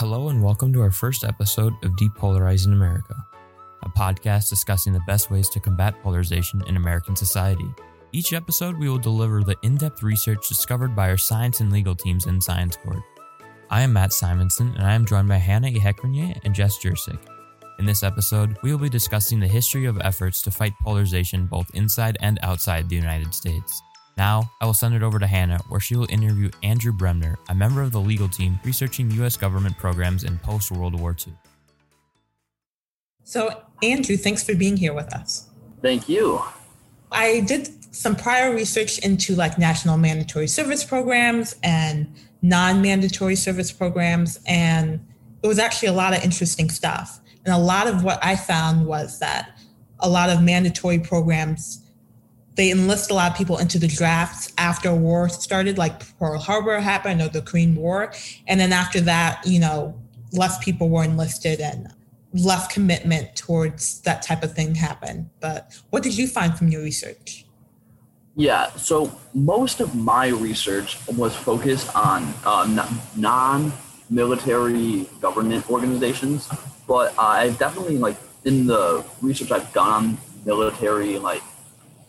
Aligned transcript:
Hello, 0.00 0.30
and 0.30 0.42
welcome 0.42 0.72
to 0.72 0.80
our 0.80 0.90
first 0.90 1.24
episode 1.24 1.74
of 1.84 1.90
Depolarizing 1.90 2.72
America, 2.72 3.22
a 3.82 3.90
podcast 3.90 4.48
discussing 4.48 4.94
the 4.94 5.02
best 5.06 5.30
ways 5.30 5.50
to 5.50 5.60
combat 5.60 5.94
polarization 6.02 6.62
in 6.66 6.78
American 6.78 7.14
society. 7.14 7.66
Each 8.10 8.32
episode, 8.32 8.78
we 8.78 8.88
will 8.88 8.96
deliver 8.96 9.44
the 9.44 9.56
in 9.62 9.76
depth 9.76 10.02
research 10.02 10.48
discovered 10.48 10.96
by 10.96 11.10
our 11.10 11.18
science 11.18 11.60
and 11.60 11.70
legal 11.70 11.94
teams 11.94 12.24
in 12.24 12.40
Science 12.40 12.76
Court. 12.76 13.02
I 13.68 13.82
am 13.82 13.92
Matt 13.92 14.14
Simonson, 14.14 14.72
and 14.74 14.86
I 14.86 14.94
am 14.94 15.04
joined 15.04 15.28
by 15.28 15.36
Hannah 15.36 15.70
Ihekrenye 15.70 16.40
and 16.44 16.54
Jess 16.54 16.78
Jursic. 16.78 17.18
In 17.78 17.84
this 17.84 18.02
episode, 18.02 18.56
we 18.62 18.72
will 18.72 18.78
be 18.78 18.88
discussing 18.88 19.38
the 19.38 19.48
history 19.48 19.84
of 19.84 20.00
efforts 20.00 20.40
to 20.44 20.50
fight 20.50 20.72
polarization 20.80 21.44
both 21.44 21.68
inside 21.74 22.16
and 22.22 22.38
outside 22.42 22.88
the 22.88 22.96
United 22.96 23.34
States. 23.34 23.82
Now, 24.20 24.50
I 24.60 24.66
will 24.66 24.74
send 24.74 24.94
it 24.94 25.02
over 25.02 25.18
to 25.18 25.26
Hannah, 25.26 25.60
where 25.70 25.80
she 25.80 25.96
will 25.96 26.06
interview 26.10 26.50
Andrew 26.62 26.92
Bremner, 26.92 27.38
a 27.48 27.54
member 27.54 27.80
of 27.80 27.90
the 27.90 28.02
legal 28.02 28.28
team 28.28 28.60
researching 28.66 29.10
U.S. 29.12 29.34
government 29.34 29.78
programs 29.78 30.24
in 30.24 30.36
post 30.40 30.70
World 30.70 31.00
War 31.00 31.16
II. 31.26 31.32
So, 33.24 33.62
Andrew, 33.82 34.18
thanks 34.18 34.44
for 34.44 34.54
being 34.54 34.76
here 34.76 34.92
with 34.92 35.10
us. 35.14 35.48
Thank 35.80 36.06
you. 36.06 36.42
I 37.10 37.40
did 37.40 37.70
some 37.94 38.14
prior 38.14 38.54
research 38.54 38.98
into 38.98 39.34
like 39.34 39.56
national 39.56 39.96
mandatory 39.96 40.48
service 40.48 40.84
programs 40.84 41.56
and 41.62 42.06
non 42.42 42.82
mandatory 42.82 43.36
service 43.36 43.72
programs, 43.72 44.38
and 44.44 45.00
it 45.42 45.46
was 45.46 45.58
actually 45.58 45.88
a 45.88 45.94
lot 45.94 46.12
of 46.14 46.22
interesting 46.22 46.68
stuff. 46.68 47.20
And 47.46 47.54
a 47.54 47.58
lot 47.58 47.86
of 47.86 48.04
what 48.04 48.22
I 48.22 48.36
found 48.36 48.86
was 48.86 49.18
that 49.20 49.58
a 49.98 50.10
lot 50.10 50.28
of 50.28 50.42
mandatory 50.42 50.98
programs 50.98 51.89
they 52.60 52.70
enlist 52.70 53.10
a 53.10 53.14
lot 53.14 53.30
of 53.30 53.38
people 53.38 53.56
into 53.56 53.78
the 53.78 53.88
drafts 53.88 54.52
after 54.58 54.94
war 54.94 55.30
started, 55.30 55.78
like 55.78 55.94
Pearl 56.18 56.38
Harbor 56.38 56.78
happened 56.78 57.22
or 57.22 57.28
the 57.28 57.40
Korean 57.40 57.74
War. 57.74 58.12
And 58.46 58.60
then 58.60 58.70
after 58.70 59.00
that, 59.00 59.40
you 59.46 59.58
know, 59.58 59.98
less 60.32 60.62
people 60.62 60.90
were 60.90 61.02
enlisted 61.02 61.58
and 61.62 61.90
less 62.34 62.66
commitment 62.66 63.34
towards 63.34 64.02
that 64.02 64.20
type 64.20 64.42
of 64.42 64.52
thing 64.52 64.74
happened. 64.74 65.30
But 65.40 65.80
what 65.88 66.02
did 66.02 66.18
you 66.18 66.28
find 66.28 66.54
from 66.54 66.68
your 66.68 66.82
research? 66.82 67.46
Yeah, 68.36 68.68
so 68.72 69.10
most 69.32 69.80
of 69.80 69.94
my 69.94 70.26
research 70.28 70.98
was 71.16 71.34
focused 71.34 71.88
on 71.96 72.34
uh, 72.44 72.66
non 73.16 73.72
military 74.10 75.06
government 75.22 75.70
organizations, 75.70 76.46
but 76.86 77.16
uh, 77.16 77.22
I've 77.22 77.58
definitely, 77.58 77.96
like, 77.96 78.16
in 78.44 78.66
the 78.66 79.02
research 79.22 79.50
I've 79.50 79.72
done 79.72 79.92
on 79.92 80.18
military, 80.44 81.18
like, 81.18 81.42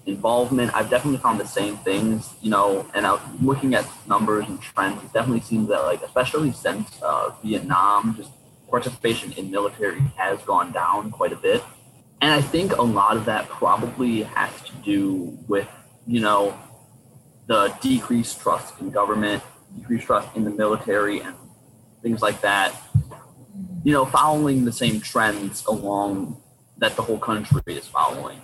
involvement, 0.05 0.73
I've 0.73 0.89
definitely 0.89 1.19
found 1.19 1.39
the 1.39 1.45
same 1.47 1.77
things, 1.77 2.33
you 2.41 2.49
know, 2.49 2.89
and 2.93 3.05
I 3.05 3.13
was 3.13 3.21
looking 3.41 3.75
at 3.75 3.85
numbers 4.07 4.47
and 4.47 4.61
trends. 4.61 5.03
It 5.03 5.13
definitely 5.13 5.41
seems 5.41 5.69
that, 5.69 5.83
like, 5.83 6.01
especially 6.01 6.51
since 6.51 7.01
uh, 7.01 7.31
Vietnam, 7.43 8.15
just 8.15 8.31
participation 8.69 9.31
in 9.33 9.51
military 9.51 9.99
has 10.15 10.39
gone 10.43 10.71
down 10.71 11.11
quite 11.11 11.33
a 11.33 11.35
bit. 11.35 11.63
And 12.21 12.31
I 12.31 12.41
think 12.41 12.77
a 12.77 12.81
lot 12.81 13.17
of 13.17 13.25
that 13.25 13.49
probably 13.49 14.23
has 14.23 14.51
to 14.61 14.71
do 14.83 15.37
with, 15.47 15.67
you 16.07 16.19
know, 16.19 16.57
the 17.47 17.75
decreased 17.81 18.39
trust 18.39 18.79
in 18.79 18.91
government, 18.91 19.43
decreased 19.77 20.05
trust 20.05 20.35
in 20.35 20.43
the 20.43 20.51
military, 20.51 21.19
and 21.19 21.35
things 22.01 22.21
like 22.21 22.41
that. 22.41 22.73
You 23.83 23.91
know, 23.93 24.05
following 24.05 24.65
the 24.65 24.71
same 24.71 25.01
trends 25.01 25.65
along 25.65 26.41
that 26.77 26.95
the 26.95 27.01
whole 27.01 27.19
country 27.19 27.61
is 27.67 27.87
following 27.87 28.39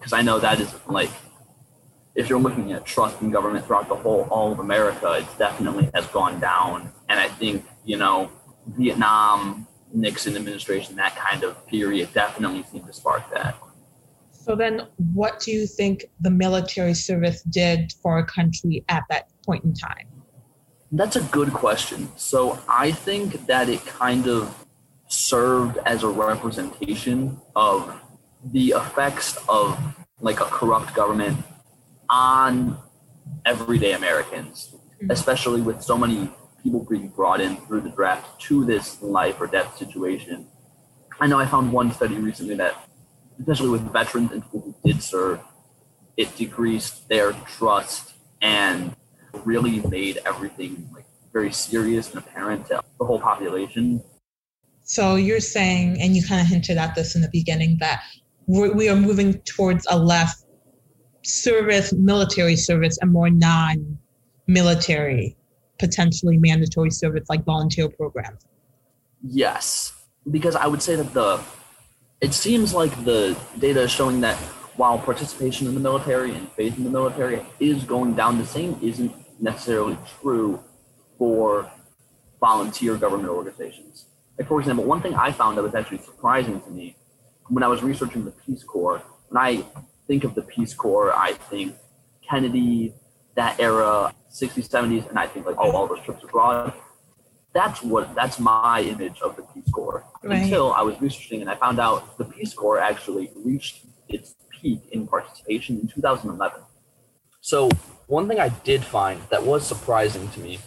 because 0.00 0.14
I 0.14 0.22
know 0.22 0.38
that 0.38 0.58
is 0.60 0.74
like 0.86 1.10
if 2.14 2.28
you're 2.28 2.40
looking 2.40 2.72
at 2.72 2.84
trust 2.84 3.20
in 3.20 3.30
government 3.30 3.66
throughout 3.66 3.88
the 3.88 3.94
whole 3.94 4.22
all 4.30 4.50
of 4.50 4.58
America, 4.58 5.12
it 5.12 5.26
definitely 5.38 5.90
has 5.94 6.06
gone 6.06 6.40
down. 6.40 6.90
And 7.08 7.20
I 7.20 7.28
think 7.28 7.64
you 7.84 7.98
know 7.98 8.32
Vietnam, 8.66 9.68
Nixon 9.92 10.36
administration, 10.36 10.96
that 10.96 11.14
kind 11.16 11.44
of 11.44 11.66
period 11.66 12.12
definitely 12.14 12.64
seemed 12.64 12.86
to 12.86 12.92
spark 12.92 13.30
that. 13.34 13.56
So 14.32 14.56
then, 14.56 14.88
what 15.12 15.40
do 15.40 15.52
you 15.52 15.66
think 15.66 16.06
the 16.20 16.30
military 16.30 16.94
service 16.94 17.42
did 17.42 17.92
for 18.02 18.18
a 18.18 18.24
country 18.24 18.84
at 18.88 19.04
that 19.10 19.28
point 19.44 19.64
in 19.64 19.74
time? 19.74 20.08
That's 20.92 21.14
a 21.14 21.22
good 21.22 21.52
question. 21.52 22.08
So 22.16 22.58
I 22.68 22.90
think 22.90 23.46
that 23.46 23.68
it 23.68 23.84
kind 23.84 24.26
of 24.26 24.66
served 25.08 25.78
as 25.84 26.02
a 26.02 26.08
representation 26.08 27.38
of 27.54 28.00
the 28.44 28.70
effects 28.70 29.36
of 29.48 29.78
like 30.20 30.40
a 30.40 30.44
corrupt 30.44 30.94
government 30.94 31.38
on 32.08 32.76
everyday 33.44 33.92
Americans, 33.92 34.74
mm-hmm. 34.74 35.10
especially 35.10 35.60
with 35.60 35.82
so 35.82 35.96
many 35.96 36.30
people 36.62 36.86
being 36.88 37.08
brought 37.08 37.40
in 37.40 37.56
through 37.56 37.80
the 37.80 37.90
draft 37.90 38.40
to 38.40 38.64
this 38.64 39.00
life 39.02 39.40
or 39.40 39.46
death 39.46 39.76
situation. 39.76 40.46
I 41.20 41.26
know 41.26 41.38
I 41.38 41.46
found 41.46 41.72
one 41.72 41.92
study 41.92 42.16
recently 42.16 42.54
that, 42.56 42.88
especially 43.38 43.70
with 43.70 43.82
veterans 43.92 44.32
and 44.32 44.42
people 44.42 44.60
who 44.60 44.74
did 44.84 45.02
serve, 45.02 45.40
it 46.16 46.36
decreased 46.36 47.08
their 47.08 47.32
trust 47.32 48.14
and 48.42 48.94
really 49.44 49.80
made 49.80 50.18
everything 50.26 50.88
like 50.94 51.04
very 51.32 51.52
serious 51.52 52.10
and 52.10 52.18
apparent 52.18 52.66
to 52.66 52.82
the 52.98 53.04
whole 53.04 53.20
population. 53.20 54.02
So 54.82 55.14
you're 55.14 55.40
saying, 55.40 56.00
and 56.00 56.16
you 56.16 56.26
kind 56.26 56.40
of 56.40 56.46
hinted 56.46 56.76
at 56.76 56.94
this 56.94 57.14
in 57.14 57.22
the 57.22 57.30
beginning, 57.30 57.78
that 57.80 58.02
we 58.50 58.88
are 58.88 58.96
moving 58.96 59.40
towards 59.42 59.86
a 59.88 59.98
less 59.98 60.44
service, 61.22 61.92
military 61.92 62.56
service, 62.56 62.98
and 63.00 63.12
more 63.12 63.30
non 63.30 63.98
military, 64.46 65.36
potentially 65.78 66.36
mandatory 66.36 66.90
service 66.90 67.28
like 67.28 67.44
volunteer 67.44 67.88
programs. 67.88 68.44
Yes, 69.22 69.92
because 70.30 70.56
I 70.56 70.66
would 70.66 70.82
say 70.82 70.96
that 70.96 71.12
the 71.12 71.40
it 72.20 72.34
seems 72.34 72.74
like 72.74 73.04
the 73.04 73.38
data 73.58 73.82
is 73.82 73.90
showing 73.90 74.20
that 74.22 74.36
while 74.76 74.98
participation 74.98 75.66
in 75.66 75.74
the 75.74 75.80
military 75.80 76.34
and 76.34 76.50
faith 76.52 76.76
in 76.76 76.84
the 76.84 76.90
military 76.90 77.42
is 77.60 77.84
going 77.84 78.14
down, 78.14 78.38
the 78.38 78.46
same 78.46 78.78
isn't 78.82 79.12
necessarily 79.40 79.96
true 80.20 80.62
for 81.16 81.70
volunteer 82.40 82.96
government 82.96 83.28
organizations. 83.28 84.06
Like 84.38 84.48
for 84.48 84.58
example, 84.58 84.84
one 84.84 85.00
thing 85.00 85.14
I 85.14 85.32
found 85.32 85.56
that 85.56 85.62
was 85.62 85.74
actually 85.74 85.98
surprising 85.98 86.60
to 86.62 86.70
me 86.70 86.96
when 87.50 87.62
I 87.62 87.68
was 87.68 87.82
researching 87.82 88.24
the 88.24 88.30
Peace 88.30 88.64
Corps, 88.64 89.02
when 89.28 89.42
I 89.42 89.64
think 90.06 90.24
of 90.24 90.34
the 90.34 90.42
Peace 90.42 90.72
Corps, 90.72 91.12
I 91.14 91.32
think 91.32 91.74
Kennedy, 92.22 92.94
that 93.34 93.60
era, 93.60 94.14
60s, 94.30 94.68
70s, 94.68 95.08
and 95.08 95.18
I 95.18 95.26
think 95.26 95.46
like 95.46 95.56
oh, 95.58 95.72
all 95.72 95.86
those 95.86 96.00
trips 96.00 96.24
abroad. 96.24 96.72
That's 97.52 97.82
what 97.82 98.14
that's 98.14 98.38
my 98.38 98.80
image 98.82 99.20
of 99.20 99.34
the 99.34 99.42
Peace 99.42 99.68
Corps. 99.72 100.04
Right. 100.22 100.42
Until 100.42 100.72
I 100.72 100.82
was 100.82 101.00
researching 101.00 101.40
and 101.40 101.50
I 101.50 101.56
found 101.56 101.80
out 101.80 102.16
the 102.16 102.24
Peace 102.24 102.54
Corps 102.54 102.78
actually 102.78 103.30
reached 103.44 103.84
its 104.08 104.36
peak 104.60 104.80
in 104.92 105.06
participation 105.06 105.80
in 105.80 105.88
2011. 105.88 106.62
So 107.40 107.68
one 108.06 108.28
thing 108.28 108.38
I 108.38 108.50
did 108.50 108.84
find 108.84 109.20
that 109.30 109.44
was 109.44 109.66
surprising 109.66 110.28
to 110.30 110.40
me 110.40 110.60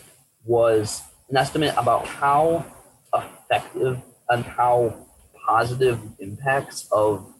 was 0.43 1.01
an 1.29 1.37
estimate 1.37 1.73
about 1.77 2.05
how 2.05 2.65
effective 3.13 4.01
and 4.29 4.43
how 4.43 5.07
positive 5.45 5.99
impacts 6.19 6.87
of 6.91 7.33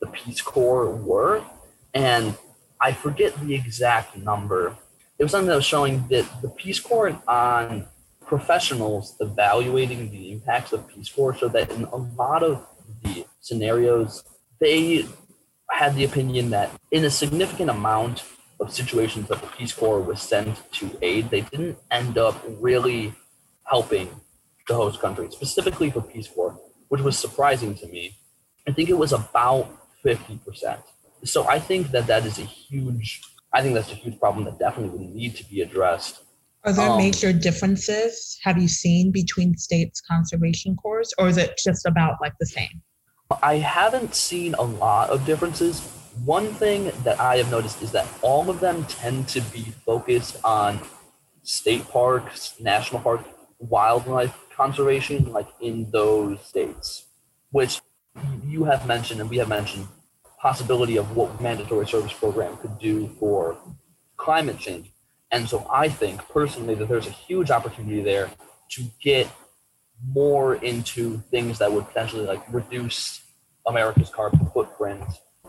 the 0.00 0.06
Peace 0.08 0.42
Corps 0.42 0.90
were. 0.90 1.44
And 1.94 2.36
I 2.80 2.92
forget 2.92 3.34
the 3.40 3.54
exact 3.54 4.16
number. 4.16 4.76
It 5.18 5.22
was 5.22 5.32
something 5.32 5.48
that 5.48 5.56
was 5.56 5.64
showing 5.64 6.06
that 6.08 6.26
the 6.42 6.48
Peace 6.48 6.80
Corps 6.80 7.20
on 7.28 7.86
professionals 8.26 9.14
evaluating 9.20 10.10
the 10.10 10.32
impacts 10.32 10.72
of 10.72 10.88
Peace 10.88 11.10
Corps 11.10 11.36
so 11.38 11.48
that 11.48 11.70
in 11.70 11.84
a 11.84 11.96
lot 11.96 12.42
of 12.42 12.66
the 13.04 13.24
scenarios, 13.40 14.24
they 14.58 15.06
had 15.70 15.94
the 15.94 16.04
opinion 16.04 16.50
that 16.50 16.70
in 16.90 17.04
a 17.04 17.10
significant 17.10 17.70
amount 17.70 18.24
of 18.60 18.72
situations 18.72 19.28
that 19.28 19.40
the 19.40 19.46
Peace 19.48 19.72
Corps 19.72 20.00
was 20.00 20.20
sent 20.20 20.58
to 20.72 20.90
aid, 21.02 21.30
they 21.30 21.42
didn't 21.42 21.78
end 21.90 22.16
up 22.18 22.42
really 22.60 23.12
helping 23.64 24.08
the 24.68 24.74
host 24.74 25.00
country, 25.00 25.28
specifically 25.30 25.90
for 25.90 26.00
Peace 26.00 26.28
Corps 26.28 26.58
which 26.92 27.00
was 27.00 27.18
surprising 27.18 27.74
to 27.74 27.86
me. 27.86 28.14
I 28.68 28.72
think 28.72 28.90
it 28.90 28.98
was 28.98 29.14
about 29.14 29.66
50%. 30.04 30.76
So 31.24 31.48
I 31.48 31.58
think 31.58 31.90
that 31.92 32.06
that 32.06 32.26
is 32.26 32.38
a 32.38 32.42
huge, 32.42 33.22
I 33.50 33.62
think 33.62 33.72
that's 33.72 33.90
a 33.90 33.94
huge 33.94 34.20
problem 34.20 34.44
that 34.44 34.58
definitely 34.58 34.98
would 34.98 35.14
need 35.14 35.34
to 35.36 35.44
be 35.48 35.62
addressed. 35.62 36.22
Are 36.64 36.72
there 36.74 36.90
um, 36.90 36.98
major 36.98 37.32
differences 37.32 38.38
have 38.42 38.60
you 38.60 38.68
seen 38.68 39.10
between 39.10 39.56
states' 39.56 40.02
conservation 40.02 40.76
corps, 40.76 41.10
or 41.16 41.28
is 41.28 41.38
it 41.38 41.58
just 41.64 41.86
about 41.86 42.18
like 42.20 42.34
the 42.38 42.44
same? 42.44 42.82
I 43.42 43.54
haven't 43.54 44.14
seen 44.14 44.52
a 44.52 44.62
lot 44.62 45.08
of 45.08 45.24
differences. 45.24 45.80
One 46.26 46.48
thing 46.52 46.92
that 47.04 47.18
I 47.18 47.38
have 47.38 47.50
noticed 47.50 47.80
is 47.80 47.92
that 47.92 48.06
all 48.20 48.50
of 48.50 48.60
them 48.60 48.84
tend 48.84 49.28
to 49.28 49.40
be 49.40 49.72
focused 49.86 50.36
on 50.44 50.78
state 51.42 51.88
parks, 51.88 52.60
national 52.60 53.00
parks, 53.00 53.26
wildlife 53.60 54.36
conservation 54.62 55.32
like 55.32 55.48
in 55.60 55.90
those 55.90 56.40
states, 56.52 57.06
which 57.50 57.80
you 58.46 58.64
have 58.64 58.86
mentioned 58.86 59.20
and 59.20 59.28
we 59.28 59.38
have 59.38 59.48
mentioned 59.48 59.86
possibility 60.38 60.96
of 60.96 61.16
what 61.16 61.40
mandatory 61.40 61.86
service 61.86 62.12
program 62.12 62.56
could 62.58 62.78
do 62.78 63.08
for 63.18 63.56
climate 64.16 64.58
change. 64.58 64.86
And 65.32 65.48
so 65.48 65.66
I 65.72 65.88
think 65.88 66.16
personally 66.28 66.74
that 66.76 66.88
there's 66.88 67.08
a 67.08 67.18
huge 67.28 67.50
opportunity 67.50 68.02
there 68.02 68.30
to 68.74 68.80
get 69.00 69.26
more 70.20 70.56
into 70.56 71.18
things 71.32 71.58
that 71.58 71.72
would 71.72 71.86
potentially 71.88 72.26
like 72.32 72.42
reduce 72.52 73.22
America's 73.66 74.10
carbon 74.10 74.46
footprint, 74.54 75.04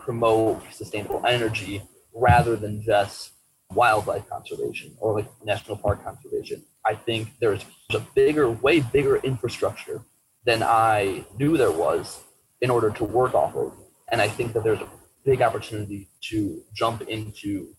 promote 0.06 0.62
sustainable 0.72 1.22
energy, 1.26 1.82
rather 2.14 2.56
than 2.56 2.82
just 2.82 3.30
wildlife 3.70 4.28
conservation 4.28 4.96
or 5.00 5.08
like 5.18 5.28
national 5.44 5.76
park 5.76 6.02
conservation. 6.04 6.62
I 6.86 6.94
think 6.94 7.38
there's 7.40 7.64
a 7.94 8.00
bigger, 8.14 8.50
way 8.50 8.80
bigger 8.80 9.16
infrastructure 9.16 10.02
than 10.44 10.62
I 10.62 11.24
knew 11.38 11.56
there 11.56 11.72
was 11.72 12.20
in 12.60 12.70
order 12.70 12.90
to 12.90 13.04
work 13.04 13.34
off 13.34 13.54
of. 13.56 13.72
And 14.10 14.20
I 14.20 14.28
think 14.28 14.52
that 14.52 14.64
there's 14.64 14.80
a 14.80 14.88
big 15.24 15.42
opportunity 15.42 16.08
to 16.30 16.62
jump 16.74 17.02
into 17.02 17.74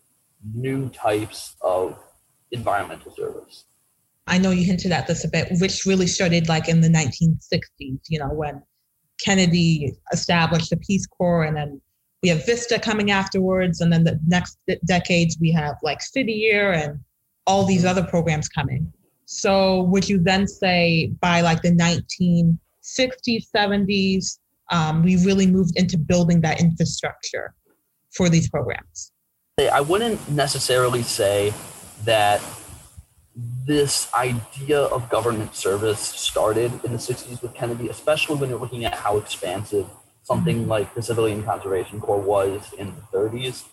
new 0.54 0.90
types 0.90 1.56
of 1.62 1.98
environmental 2.52 3.14
service. 3.16 3.66
I 4.28 4.40
know 4.40 4.50
you 4.52 4.66
hinted 4.66 4.92
at 4.92 5.06
this 5.08 5.24
a 5.24 5.28
bit, 5.28 5.48
which 5.60 5.86
really 5.86 6.08
started 6.08 6.50
like 6.50 6.68
in 6.68 6.82
the 6.82 6.88
1960s, 6.88 8.00
you 8.10 8.20
know, 8.20 8.30
when 8.30 8.64
Kennedy 9.24 9.94
established 10.12 10.72
the 10.72 10.78
Peace 10.78 11.06
Corps 11.06 11.44
and 11.44 11.56
then 11.56 11.82
we 12.24 12.30
have 12.30 12.46
Vista 12.46 12.80
coming 12.80 13.12
afterwards. 13.12 13.82
And 13.82 13.94
then 13.94 14.04
the 14.04 14.20
next 14.26 14.58
decades, 14.86 15.38
we 15.40 15.52
have 15.52 15.76
like 15.84 16.02
City 16.02 16.34
Year 16.34 16.72
and 16.74 17.00
all 17.46 17.66
these 17.66 17.82
mm-hmm. 17.82 17.90
other 17.90 18.04
programs 18.04 18.50
coming. 18.50 18.92
So 19.26 19.84
would 19.84 20.08
you 20.08 20.20
then 20.20 20.48
say 20.48 21.12
by 21.20 21.42
like 21.42 21.62
the 21.62 21.72
1960s, 21.72 23.48
70s, 23.56 24.40
um, 24.72 25.04
we 25.04 25.18
really 25.26 25.48
moved 25.48 25.78
into 25.78 25.98
building 25.98 26.42
that 26.42 26.62
infrastructure 26.62 27.54
for 28.12 28.30
these 28.30 28.50
programs? 28.50 29.12
I 29.60 29.82
wouldn't 29.82 30.30
necessarily 30.30 31.02
say 31.04 31.54
that 32.04 32.42
this 33.66 34.14
idea 34.14 34.80
of 34.80 35.10
government 35.10 35.56
service 35.56 36.00
started 36.00 36.72
in 36.84 36.92
the 36.92 36.98
60s 36.98 37.42
with 37.42 37.54
Kennedy, 37.54 37.90
especially 37.90 38.38
when 38.38 38.50
you're 38.50 38.60
looking 38.60 38.86
at 38.86 38.94
how 38.94 39.18
expansive 39.18 39.88
something 40.24 40.62
mm-hmm. 40.62 40.70
like 40.70 40.94
the 40.94 41.02
Civilian 41.02 41.44
Conservation 41.44 42.00
Corps 42.00 42.20
was 42.20 42.74
in 42.78 42.94
the 42.96 43.18
30s. 43.18 43.64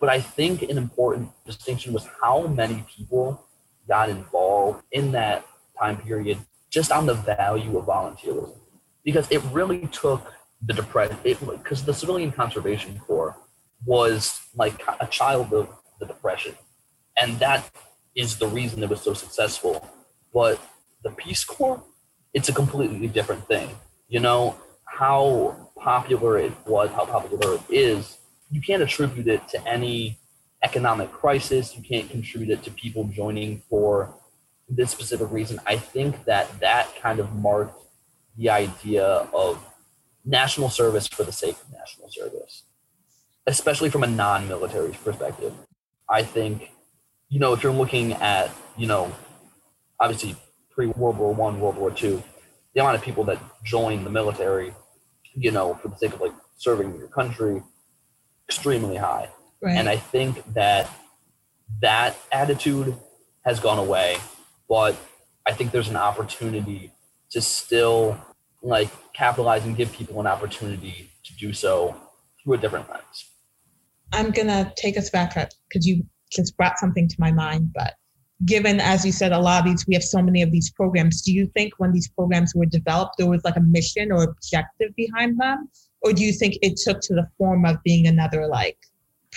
But 0.00 0.08
I 0.08 0.20
think 0.20 0.62
an 0.62 0.78
important 0.78 1.30
distinction 1.44 1.92
was 1.92 2.06
how 2.22 2.46
many 2.46 2.84
people 2.88 3.44
got 3.88 4.08
involved 4.08 4.84
in 4.92 5.12
that 5.12 5.46
time 5.78 5.96
period 5.96 6.38
just 6.70 6.92
on 6.92 7.06
the 7.06 7.14
value 7.14 7.78
of 7.78 7.86
volunteerism. 7.86 8.58
Because 9.04 9.30
it 9.30 9.42
really 9.52 9.86
took 9.86 10.32
the 10.62 10.74
depression, 10.74 11.16
because 11.22 11.84
the 11.84 11.94
Civilian 11.94 12.32
Conservation 12.32 12.98
Corps 12.98 13.36
was 13.86 14.40
like 14.54 14.82
a 15.00 15.06
child 15.06 15.52
of 15.52 15.68
the 16.00 16.06
Depression. 16.06 16.54
And 17.20 17.38
that 17.38 17.70
is 18.14 18.38
the 18.38 18.46
reason 18.48 18.82
it 18.82 18.90
was 18.90 19.00
so 19.00 19.14
successful. 19.14 19.88
But 20.32 20.60
the 21.02 21.10
Peace 21.10 21.44
Corps, 21.44 21.82
it's 22.34 22.48
a 22.48 22.52
completely 22.52 23.06
different 23.08 23.46
thing. 23.46 23.70
You 24.08 24.20
know, 24.20 24.56
how 24.84 25.70
popular 25.76 26.38
it 26.38 26.52
was, 26.66 26.90
how 26.90 27.04
popular 27.04 27.54
it 27.54 27.62
is, 27.70 28.18
you 28.50 28.60
can't 28.60 28.82
attribute 28.82 29.28
it 29.28 29.46
to 29.48 29.68
any 29.68 30.18
economic 30.62 31.12
crisis. 31.12 31.76
You 31.76 31.82
can't 31.82 32.10
contribute 32.10 32.50
it 32.50 32.62
to 32.64 32.70
people 32.70 33.04
joining 33.04 33.62
for 33.68 34.14
this 34.68 34.90
specific 34.90 35.30
reason. 35.30 35.60
I 35.66 35.76
think 35.76 36.24
that 36.24 36.60
that 36.60 36.88
kind 37.00 37.20
of 37.20 37.34
marked 37.34 37.78
the 38.36 38.50
idea 38.50 39.04
of 39.04 39.64
national 40.24 40.68
service 40.68 41.06
for 41.06 41.24
the 41.24 41.32
sake 41.32 41.56
of 41.60 41.72
national 41.72 42.08
service, 42.10 42.64
especially 43.46 43.90
from 43.90 44.02
a 44.02 44.06
non 44.06 44.46
military 44.48 44.92
perspective. 45.04 45.52
I 46.08 46.22
think 46.22 46.70
you 47.28 47.38
know, 47.38 47.52
if 47.52 47.62
you're 47.62 47.72
looking 47.72 48.14
at, 48.14 48.50
you 48.76 48.86
know, 48.86 49.14
obviously 50.00 50.34
pre 50.70 50.86
World 50.86 51.18
War 51.18 51.34
One, 51.34 51.60
World 51.60 51.76
War 51.76 51.90
Two, 51.90 52.22
the 52.74 52.80
amount 52.80 52.96
of 52.96 53.02
people 53.02 53.24
that 53.24 53.38
join 53.64 54.04
the 54.04 54.10
military, 54.10 54.72
you 55.34 55.50
know, 55.50 55.74
for 55.74 55.88
the 55.88 55.96
sake 55.96 56.14
of 56.14 56.20
like 56.20 56.32
serving 56.56 56.96
your 56.96 57.08
country, 57.08 57.62
extremely 58.48 58.96
high. 58.96 59.28
Right. 59.60 59.76
And 59.76 59.88
I 59.88 59.96
think 59.96 60.54
that 60.54 60.88
that 61.80 62.16
attitude 62.30 62.94
has 63.44 63.60
gone 63.60 63.78
away, 63.78 64.18
but 64.68 64.96
I 65.46 65.52
think 65.52 65.72
there's 65.72 65.88
an 65.88 65.96
opportunity 65.96 66.92
to 67.30 67.40
still 67.40 68.18
like 68.62 68.90
capitalize 69.12 69.64
and 69.64 69.76
give 69.76 69.92
people 69.92 70.20
an 70.20 70.26
opportunity 70.26 71.10
to 71.24 71.36
do 71.36 71.52
so 71.52 71.96
through 72.42 72.54
a 72.54 72.58
different 72.58 72.88
lens. 72.90 73.30
I'm 74.12 74.30
gonna 74.30 74.72
take 74.76 74.96
us 74.96 75.10
back 75.10 75.36
up 75.36 75.50
because 75.68 75.86
you 75.86 76.04
just 76.30 76.56
brought 76.56 76.78
something 76.78 77.08
to 77.08 77.16
my 77.18 77.32
mind. 77.32 77.70
But 77.74 77.94
given, 78.46 78.80
as 78.80 79.04
you 79.04 79.12
said, 79.12 79.32
a 79.32 79.38
lot 79.38 79.60
of 79.60 79.70
these, 79.70 79.86
we 79.86 79.94
have 79.94 80.02
so 80.02 80.22
many 80.22 80.42
of 80.42 80.50
these 80.50 80.70
programs. 80.70 81.22
Do 81.22 81.32
you 81.32 81.50
think 81.54 81.74
when 81.78 81.92
these 81.92 82.08
programs 82.08 82.54
were 82.54 82.66
developed, 82.66 83.14
there 83.18 83.28
was 83.28 83.44
like 83.44 83.56
a 83.56 83.60
mission 83.60 84.12
or 84.12 84.22
objective 84.22 84.94
behind 84.96 85.38
them? 85.38 85.68
Or 86.02 86.12
do 86.12 86.22
you 86.22 86.32
think 86.32 86.56
it 86.62 86.76
took 86.76 87.00
to 87.02 87.14
the 87.14 87.28
form 87.36 87.64
of 87.64 87.82
being 87.82 88.06
another 88.06 88.46
like 88.46 88.78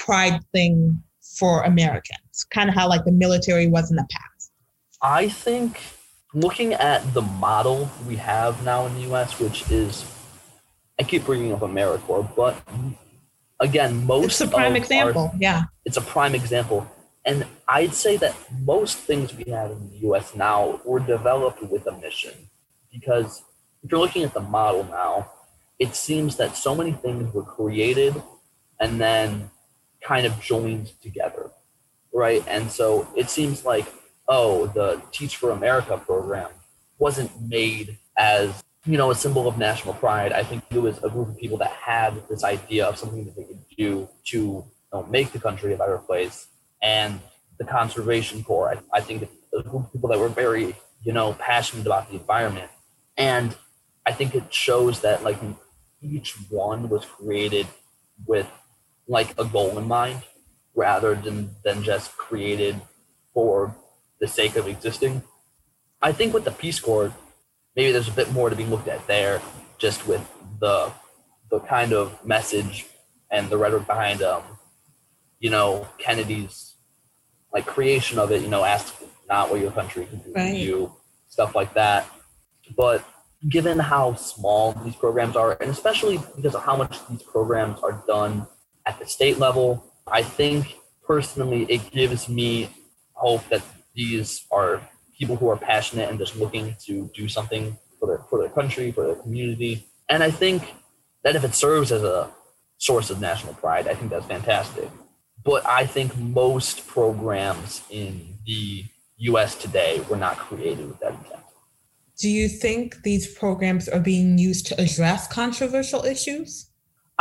pride 0.05 0.43
thing 0.51 1.01
for 1.37 1.63
Americans? 1.63 2.45
Kind 2.49 2.69
of 2.69 2.75
how 2.75 2.89
like 2.89 3.05
the 3.05 3.11
military 3.11 3.67
was 3.67 3.91
in 3.91 3.97
the 3.97 4.07
past. 4.09 4.51
I 5.01 5.29
think 5.29 5.79
looking 6.33 6.73
at 6.73 7.13
the 7.13 7.21
model 7.21 7.89
we 8.07 8.15
have 8.15 8.63
now 8.63 8.85
in 8.87 8.95
the 8.95 9.13
US, 9.13 9.39
which 9.39 9.69
is, 9.69 10.05
I 10.99 11.03
keep 11.03 11.25
bringing 11.25 11.53
up 11.53 11.59
AmeriCorps, 11.59 12.35
but 12.35 12.55
again, 13.59 14.05
most 14.05 14.25
it's 14.25 14.41
a 14.41 14.47
prime 14.47 14.75
example. 14.75 15.31
Our, 15.33 15.39
yeah, 15.39 15.63
it's 15.85 15.97
a 15.97 16.01
prime 16.01 16.35
example, 16.35 16.89
and 17.25 17.45
I'd 17.67 17.93
say 17.93 18.17
that 18.17 18.35
most 18.63 18.97
things 18.97 19.35
we 19.35 19.51
have 19.51 19.71
in 19.71 19.89
the 19.91 19.97
U.S. 20.07 20.35
now 20.35 20.81
were 20.85 20.99
developed 20.99 21.61
with 21.63 21.85
a 21.87 21.91
mission, 21.99 22.33
because 22.91 23.43
if 23.83 23.91
you're 23.91 23.99
looking 23.99 24.23
at 24.23 24.33
the 24.33 24.41
model 24.41 24.83
now, 24.85 25.31
it 25.79 25.95
seems 25.95 26.37
that 26.37 26.55
so 26.55 26.75
many 26.75 26.91
things 26.91 27.33
were 27.33 27.43
created 27.43 28.21
and 28.79 29.01
then 29.01 29.49
kind 30.03 30.25
of 30.25 30.39
joined 30.39 30.93
together, 31.01 31.51
right? 32.13 32.43
And 32.47 32.71
so 32.71 33.07
it 33.15 33.29
seems 33.29 33.65
like 33.65 33.85
oh, 34.27 34.67
the 34.67 35.01
Teach 35.11 35.35
for 35.35 35.51
America 35.51 35.97
program 35.97 36.49
wasn't 36.97 37.29
made 37.41 37.97
as 38.17 38.63
you 38.85 38.97
know, 38.97 39.11
a 39.11 39.15
symbol 39.15 39.47
of 39.47 39.57
national 39.57 39.93
pride. 39.93 40.31
I 40.31 40.43
think 40.43 40.63
it 40.71 40.79
was 40.79 40.97
a 41.03 41.09
group 41.09 41.29
of 41.29 41.37
people 41.37 41.57
that 41.57 41.69
had 41.69 42.27
this 42.29 42.43
idea 42.43 42.87
of 42.87 42.97
something 42.97 43.25
that 43.25 43.35
they 43.35 43.43
could 43.43 43.63
do 43.77 44.09
to 44.25 44.37
you 44.37 44.65
know, 44.91 45.03
make 45.03 45.31
the 45.31 45.39
country 45.39 45.73
a 45.73 45.77
better 45.77 45.99
place. 45.99 46.47
And 46.81 47.19
the 47.59 47.65
Conservation 47.65 48.43
Corps, 48.43 48.71
I, 48.93 48.97
I 48.97 49.01
think 49.01 49.29
a 49.53 49.61
group 49.61 49.85
of 49.85 49.93
people 49.93 50.09
that 50.09 50.17
were 50.17 50.29
very, 50.29 50.75
you 51.03 51.13
know, 51.13 51.33
passionate 51.33 51.85
about 51.85 52.09
the 52.09 52.15
environment. 52.15 52.71
And 53.17 53.55
I 54.05 54.13
think 54.13 54.33
it 54.33 54.51
shows 54.51 55.01
that 55.01 55.23
like 55.23 55.37
each 56.01 56.33
one 56.49 56.89
was 56.89 57.05
created 57.05 57.67
with 58.25 58.49
like 59.07 59.33
a 59.39 59.45
goal 59.45 59.77
in 59.77 59.87
mind 59.87 60.21
rather 60.75 61.15
than, 61.15 61.51
than 61.63 61.83
just 61.83 62.15
created 62.17 62.79
for 63.33 63.75
the 64.19 64.27
sake 64.27 64.55
of 64.55 64.67
existing. 64.67 65.23
I 66.01 66.11
think 66.11 66.33
with 66.33 66.45
the 66.45 66.51
Peace 66.51 66.79
Corps, 66.79 67.13
maybe 67.75 67.91
there's 67.91 68.07
a 68.07 68.13
bit 68.13 68.31
more 68.31 68.49
to 68.49 68.55
be 68.55 68.65
looked 68.65 68.87
at 68.87 69.05
there, 69.07 69.41
just 69.77 70.07
with 70.07 70.27
the 70.59 70.91
the 71.49 71.59
kind 71.59 71.91
of 71.91 72.25
message 72.25 72.85
and 73.29 73.49
the 73.49 73.57
rhetoric 73.57 73.85
behind 73.85 74.21
um, 74.21 74.41
you 75.39 75.49
know, 75.49 75.87
Kennedy's 75.97 76.75
like 77.51 77.65
creation 77.65 78.17
of 78.19 78.31
it, 78.31 78.41
you 78.41 78.47
know, 78.47 78.63
ask 78.63 78.95
not 79.27 79.49
what 79.49 79.59
your 79.59 79.71
country 79.71 80.05
can 80.05 80.19
do 80.19 80.31
right. 80.33 80.51
for 80.51 80.55
you, 80.55 80.93
stuff 81.27 81.53
like 81.55 81.73
that. 81.73 82.07
But 82.77 83.03
given 83.49 83.79
how 83.79 84.13
small 84.15 84.71
these 84.71 84.95
programs 84.95 85.35
are, 85.35 85.57
and 85.59 85.69
especially 85.69 86.19
because 86.35 86.55
of 86.55 86.63
how 86.63 86.77
much 86.77 87.05
these 87.09 87.23
programs 87.23 87.79
are 87.81 88.03
done 88.07 88.47
at 88.85 88.99
the 88.99 89.05
state 89.05 89.37
level, 89.39 89.85
I 90.07 90.23
think 90.23 90.75
personally 91.05 91.63
it 91.69 91.91
gives 91.91 92.27
me 92.27 92.69
hope 93.13 93.47
that 93.49 93.61
these 93.93 94.45
are 94.51 94.81
people 95.17 95.35
who 95.35 95.49
are 95.49 95.57
passionate 95.57 96.09
and 96.09 96.17
just 96.17 96.35
looking 96.35 96.75
to 96.85 97.09
do 97.13 97.27
something 97.27 97.77
for 97.99 98.07
their 98.07 98.19
for 98.29 98.39
their 98.39 98.49
country, 98.49 98.91
for 98.91 99.05
their 99.05 99.15
community. 99.15 99.85
And 100.09 100.23
I 100.23 100.31
think 100.31 100.73
that 101.23 101.35
if 101.35 101.43
it 101.43 101.53
serves 101.53 101.91
as 101.91 102.03
a 102.03 102.29
source 102.77 103.09
of 103.09 103.21
national 103.21 103.53
pride, 103.53 103.87
I 103.87 103.93
think 103.93 104.09
that's 104.09 104.25
fantastic. 104.25 104.89
But 105.43 105.65
I 105.67 105.85
think 105.85 106.17
most 106.17 106.87
programs 106.87 107.83
in 107.89 108.37
the 108.45 108.85
US 109.17 109.55
today 109.55 110.03
were 110.09 110.17
not 110.17 110.37
created 110.37 110.87
with 110.87 110.99
that 110.99 111.13
intent. 111.13 111.41
Do 112.17 112.29
you 112.29 112.47
think 112.47 113.01
these 113.03 113.33
programs 113.35 113.87
are 113.87 113.99
being 113.99 114.37
used 114.37 114.67
to 114.67 114.81
address 114.81 115.27
controversial 115.27 116.05
issues? 116.05 116.70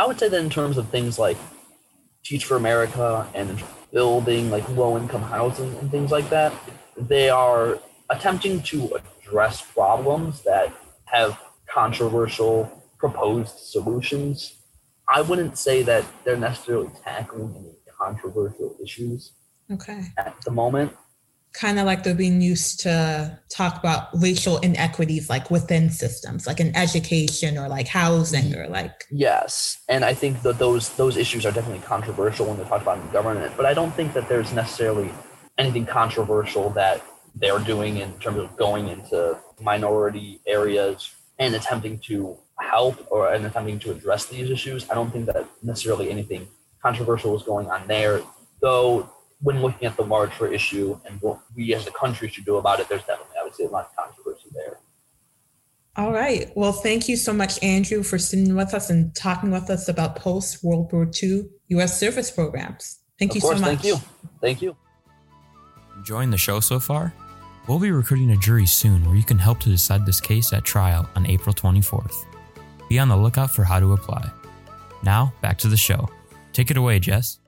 I 0.01 0.05
would 0.07 0.17
say 0.17 0.29
that 0.29 0.41
in 0.41 0.49
terms 0.49 0.79
of 0.79 0.89
things 0.89 1.19
like 1.19 1.37
Teach 2.23 2.45
for 2.45 2.57
America 2.57 3.29
and 3.35 3.63
building 3.91 4.49
like 4.49 4.67
low 4.69 4.97
income 4.97 5.21
housing 5.21 5.77
and 5.77 5.91
things 5.91 6.09
like 6.09 6.27
that, 6.31 6.51
they 6.97 7.29
are 7.29 7.77
attempting 8.09 8.63
to 8.63 8.95
address 8.95 9.61
problems 9.61 10.41
that 10.41 10.73
have 11.05 11.39
controversial 11.71 12.83
proposed 12.97 13.55
solutions. 13.59 14.55
I 15.07 15.21
wouldn't 15.21 15.59
say 15.59 15.83
that 15.83 16.03
they're 16.23 16.35
necessarily 16.35 16.89
tackling 17.03 17.53
any 17.55 17.75
controversial 17.95 18.75
issues 18.83 19.33
okay. 19.69 20.05
at 20.17 20.35
the 20.43 20.49
moment. 20.49 20.97
Kind 21.53 21.79
of 21.79 21.85
like 21.85 22.03
they're 22.03 22.15
being 22.15 22.41
used 22.41 22.79
to 22.79 23.37
talk 23.49 23.77
about 23.77 24.07
racial 24.21 24.57
inequities 24.59 25.29
like 25.29 25.51
within 25.51 25.89
systems 25.89 26.47
like 26.47 26.59
in 26.59 26.73
education 26.75 27.57
or 27.57 27.67
like 27.67 27.87
housing 27.87 28.55
or 28.55 28.67
like 28.67 29.05
yes 29.11 29.77
and 29.89 30.05
i 30.05 30.13
think 30.13 30.41
that 30.43 30.57
those 30.57 30.89
those 30.95 31.17
issues 31.17 31.45
are 31.45 31.51
definitely 31.51 31.83
controversial 31.85 32.45
when 32.45 32.55
they're 32.55 32.65
talked 32.65 32.83
about 32.83 32.97
in 32.97 33.11
government 33.11 33.51
but 33.57 33.65
i 33.65 33.73
don't 33.73 33.91
think 33.91 34.13
that 34.13 34.27
there's 34.29 34.53
necessarily 34.53 35.11
anything 35.57 35.85
controversial 35.85 36.69
that 36.69 37.03
they're 37.35 37.59
doing 37.59 37.97
in 37.97 38.11
terms 38.19 38.37
of 38.37 38.55
going 38.57 38.87
into 38.87 39.37
minority 39.59 40.41
areas 40.45 41.13
and 41.39 41.55
attempting 41.55 41.99
to 41.99 42.37
help 42.59 43.07
or 43.09 43.33
and 43.33 43.45
attempting 43.45 43.79
to 43.79 43.91
address 43.91 44.25
these 44.25 44.49
issues. 44.49 44.89
I 44.89 44.93
don't 44.93 45.11
think 45.11 45.25
that 45.27 45.47
necessarily 45.63 46.09
anything 46.09 46.47
controversial 46.81 47.35
is 47.35 47.43
going 47.43 47.67
on 47.69 47.87
there 47.87 48.21
though 48.61 49.09
when 49.41 49.61
looking 49.61 49.87
at 49.87 49.97
the 49.97 50.03
larger 50.03 50.51
issue 50.51 50.99
and 51.05 51.19
what 51.21 51.39
we 51.55 51.73
as 51.73 51.87
a 51.87 51.91
country 51.91 52.29
should 52.29 52.45
do 52.45 52.57
about 52.57 52.79
it, 52.79 52.87
there's 52.89 53.03
definitely, 53.03 53.35
obviously 53.39 53.65
a 53.65 53.69
lot 53.69 53.89
of 53.89 53.95
controversy 53.95 54.49
there. 54.53 54.77
All 55.97 56.13
right. 56.13 56.49
Well, 56.55 56.71
thank 56.71 57.09
you 57.09 57.17
so 57.17 57.33
much, 57.33 57.61
Andrew, 57.61 58.01
for 58.03 58.17
sitting 58.17 58.55
with 58.55 58.73
us 58.73 58.89
and 58.89 59.13
talking 59.13 59.51
with 59.51 59.69
us 59.69 59.89
about 59.89 60.15
post 60.15 60.63
World 60.63 60.91
War 60.93 61.09
II 61.21 61.49
U.S. 61.69 61.99
service 61.99 62.31
programs. 62.31 62.99
Thank 63.19 63.31
of 63.31 63.35
you 63.35 63.41
course, 63.41 63.57
so 63.57 63.61
much. 63.61 63.81
Thank 63.81 63.83
you. 63.83 63.95
Thank 64.39 64.61
you. 64.61 64.75
Enjoying 65.97 66.31
the 66.31 66.37
show 66.37 66.59
so 66.59 66.79
far? 66.79 67.13
We'll 67.67 67.79
be 67.79 67.91
recruiting 67.91 68.31
a 68.31 68.37
jury 68.37 68.65
soon 68.65 69.05
where 69.05 69.15
you 69.15 69.23
can 69.23 69.37
help 69.37 69.59
to 69.61 69.69
decide 69.69 70.05
this 70.05 70.21
case 70.21 70.53
at 70.53 70.63
trial 70.63 71.07
on 71.15 71.25
April 71.27 71.53
24th. 71.53 72.25
Be 72.89 72.97
on 72.97 73.09
the 73.09 73.17
lookout 73.17 73.51
for 73.51 73.63
how 73.63 73.79
to 73.79 73.93
apply. 73.93 74.31
Now, 75.03 75.33
back 75.41 75.57
to 75.59 75.67
the 75.67 75.77
show. 75.77 76.09
Take 76.53 76.71
it 76.71 76.77
away, 76.77 76.99
Jess. 76.99 77.39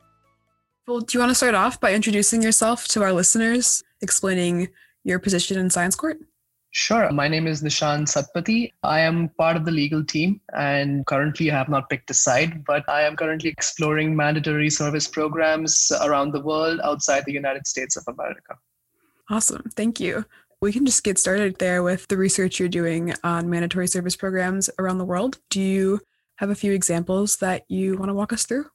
Well, 0.86 1.00
do 1.00 1.18
you 1.18 1.22
want 1.22 1.30
to 1.30 1.36
start 1.36 1.56
off 1.56 1.80
by 1.80 1.94
introducing 1.94 2.42
yourself 2.42 2.90
to 2.90 3.04
our 3.04 3.14
listeners, 3.14 3.82
explaining 4.02 4.68
your 5.06 5.18
position 5.18 5.58
in 5.58 5.70
Science 5.70 5.96
Court? 5.96 6.18
Sure. 6.72 7.10
My 7.10 7.30
name 7.30 7.48
is 7.48 7.64
Nishan 7.64 8.06
Satpathy. 8.06 8.74
I 8.84 9.00
am 9.00 9.30
part 9.38 9.56
of 9.56 9.64
the 9.64 9.72
legal 9.72 10.04
team 10.04 10.42
and 10.54 11.06
currently 11.06 11.50
I 11.50 11.58
have 11.58 11.70
not 11.70 11.90
picked 11.90 12.10
a 12.10 12.14
side, 12.14 12.66
but 12.66 12.84
I 12.90 13.04
am 13.04 13.16
currently 13.16 13.50
exploring 13.50 14.14
mandatory 14.14 14.70
service 14.70 15.08
programs 15.08 15.90
around 16.02 16.34
the 16.34 16.42
world 16.42 16.82
outside 16.84 17.24
the 17.26 17.32
United 17.32 17.66
States 17.66 17.96
of 17.96 18.04
America. 18.10 18.58
Awesome. 19.30 19.64
Thank 19.78 20.02
you. 20.02 20.26
We 20.60 20.74
can 20.74 20.86
just 20.86 21.06
get 21.06 21.18
started 21.18 21.60
there 21.60 21.82
with 21.82 22.10
the 22.10 22.18
research 22.18 22.60
you're 22.60 22.68
doing 22.68 23.14
on 23.24 23.50
mandatory 23.50 23.88
service 23.88 24.18
programs 24.18 24.70
around 24.80 24.98
the 24.98 25.06
world. 25.06 25.40
Do 25.50 25.62
you 25.62 26.02
have 26.38 26.50
a 26.50 26.56
few 26.56 26.74
examples 26.74 27.38
that 27.38 27.64
you 27.70 27.96
want 27.96 28.10
to 28.10 28.14
walk 28.14 28.34
us 28.34 28.46
through? 28.46 28.66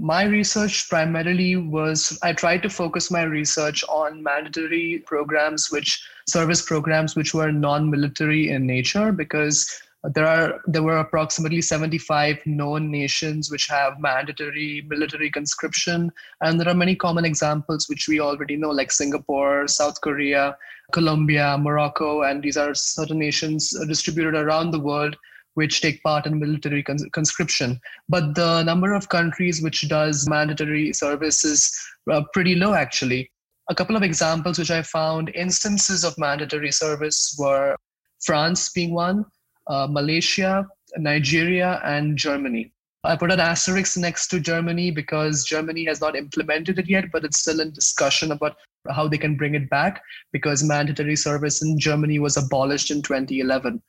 My 0.00 0.24
research 0.24 0.88
primarily 0.88 1.56
was 1.56 2.18
I 2.22 2.32
tried 2.32 2.62
to 2.62 2.70
focus 2.70 3.10
my 3.10 3.22
research 3.22 3.84
on 3.88 4.22
mandatory 4.22 5.02
programs, 5.06 5.70
which 5.70 6.06
service 6.26 6.62
programs 6.62 7.16
which 7.16 7.34
were 7.34 7.52
non-military 7.52 8.50
in 8.50 8.66
nature, 8.66 9.12
because 9.12 9.68
there 10.12 10.26
are 10.26 10.60
there 10.66 10.82
were 10.82 10.98
approximately 10.98 11.62
75 11.62 12.44
known 12.44 12.90
nations 12.90 13.50
which 13.50 13.66
have 13.68 13.98
mandatory 14.00 14.84
military 14.86 15.30
conscription, 15.30 16.12
and 16.42 16.60
there 16.60 16.68
are 16.68 16.74
many 16.74 16.94
common 16.94 17.24
examples 17.24 17.88
which 17.88 18.06
we 18.08 18.20
already 18.20 18.56
know, 18.56 18.70
like 18.70 18.92
Singapore, 18.92 19.66
South 19.66 20.00
Korea, 20.02 20.56
Colombia, 20.92 21.56
Morocco, 21.58 22.22
and 22.22 22.42
these 22.42 22.56
are 22.56 22.74
certain 22.74 23.18
nations 23.18 23.70
distributed 23.86 24.34
around 24.34 24.70
the 24.70 24.80
world 24.80 25.16
which 25.54 25.80
take 25.80 26.02
part 26.02 26.26
in 26.26 26.38
military 26.38 26.82
cons- 26.82 27.06
conscription. 27.12 27.80
But 28.08 28.34
the 28.34 28.62
number 28.62 28.92
of 28.92 29.08
countries 29.08 29.62
which 29.62 29.88
does 29.88 30.28
mandatory 30.28 30.92
service 30.92 31.44
is 31.44 31.72
uh, 32.10 32.22
pretty 32.32 32.54
low, 32.54 32.74
actually. 32.74 33.30
A 33.70 33.74
couple 33.74 33.96
of 33.96 34.02
examples 34.02 34.58
which 34.58 34.70
I 34.70 34.82
found 34.82 35.30
instances 35.34 36.04
of 36.04 36.18
mandatory 36.18 36.70
service 36.70 37.34
were 37.38 37.76
France 38.22 38.70
being 38.70 38.92
one, 38.92 39.24
uh, 39.68 39.86
Malaysia, 39.90 40.66
Nigeria, 40.96 41.80
and 41.84 42.16
Germany. 42.16 42.72
I 43.04 43.16
put 43.16 43.32
an 43.32 43.40
asterisk 43.40 43.98
next 43.98 44.28
to 44.28 44.40
Germany 44.40 44.90
because 44.90 45.44
Germany 45.44 45.84
has 45.84 46.00
not 46.00 46.16
implemented 46.16 46.78
it 46.78 46.88
yet, 46.88 47.12
but 47.12 47.24
it's 47.24 47.38
still 47.38 47.60
in 47.60 47.70
discussion 47.70 48.32
about 48.32 48.56
how 48.90 49.08
they 49.08 49.18
can 49.18 49.36
bring 49.36 49.54
it 49.54 49.68
back 49.68 50.02
because 50.32 50.62
mandatory 50.62 51.16
service 51.16 51.62
in 51.62 51.78
Germany 51.78 52.18
was 52.18 52.36
abolished 52.36 52.90
in 52.90 53.02
2011 53.02 53.82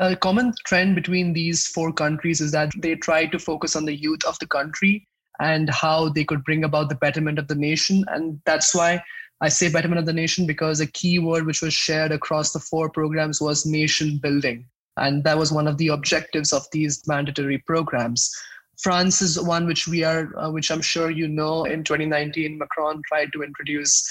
a 0.00 0.16
common 0.16 0.54
trend 0.64 0.94
between 0.94 1.34
these 1.34 1.66
four 1.66 1.92
countries 1.92 2.40
is 2.40 2.52
that 2.52 2.72
they 2.78 2.94
try 2.94 3.26
to 3.26 3.38
focus 3.38 3.76
on 3.76 3.84
the 3.84 3.94
youth 3.94 4.24
of 4.24 4.38
the 4.38 4.46
country 4.46 5.06
and 5.40 5.68
how 5.68 6.08
they 6.08 6.24
could 6.24 6.42
bring 6.44 6.64
about 6.64 6.88
the 6.88 6.94
betterment 6.94 7.38
of 7.38 7.48
the 7.48 7.54
nation. 7.54 8.02
And 8.08 8.40
that's 8.46 8.74
why 8.74 9.02
I 9.42 9.50
say 9.50 9.70
betterment 9.70 9.98
of 9.98 10.06
the 10.06 10.14
nation 10.14 10.46
because 10.46 10.80
a 10.80 10.86
key 10.86 11.18
word 11.18 11.44
which 11.44 11.60
was 11.60 11.74
shared 11.74 12.12
across 12.12 12.52
the 12.52 12.60
four 12.60 12.88
programs 12.88 13.42
was 13.42 13.66
nation 13.66 14.18
building. 14.18 14.64
And 14.96 15.22
that 15.24 15.36
was 15.36 15.52
one 15.52 15.68
of 15.68 15.76
the 15.76 15.88
objectives 15.88 16.52
of 16.52 16.66
these 16.72 17.06
mandatory 17.06 17.58
programs. 17.58 18.30
France 18.78 19.20
is 19.20 19.38
one 19.38 19.66
which 19.66 19.86
we 19.86 20.02
are, 20.02 20.34
uh, 20.38 20.50
which 20.50 20.70
I'm 20.70 20.80
sure 20.80 21.10
you 21.10 21.28
know. 21.28 21.64
In 21.64 21.84
2019, 21.84 22.56
Macron 22.56 23.02
tried 23.06 23.32
to 23.34 23.42
introduce 23.42 24.10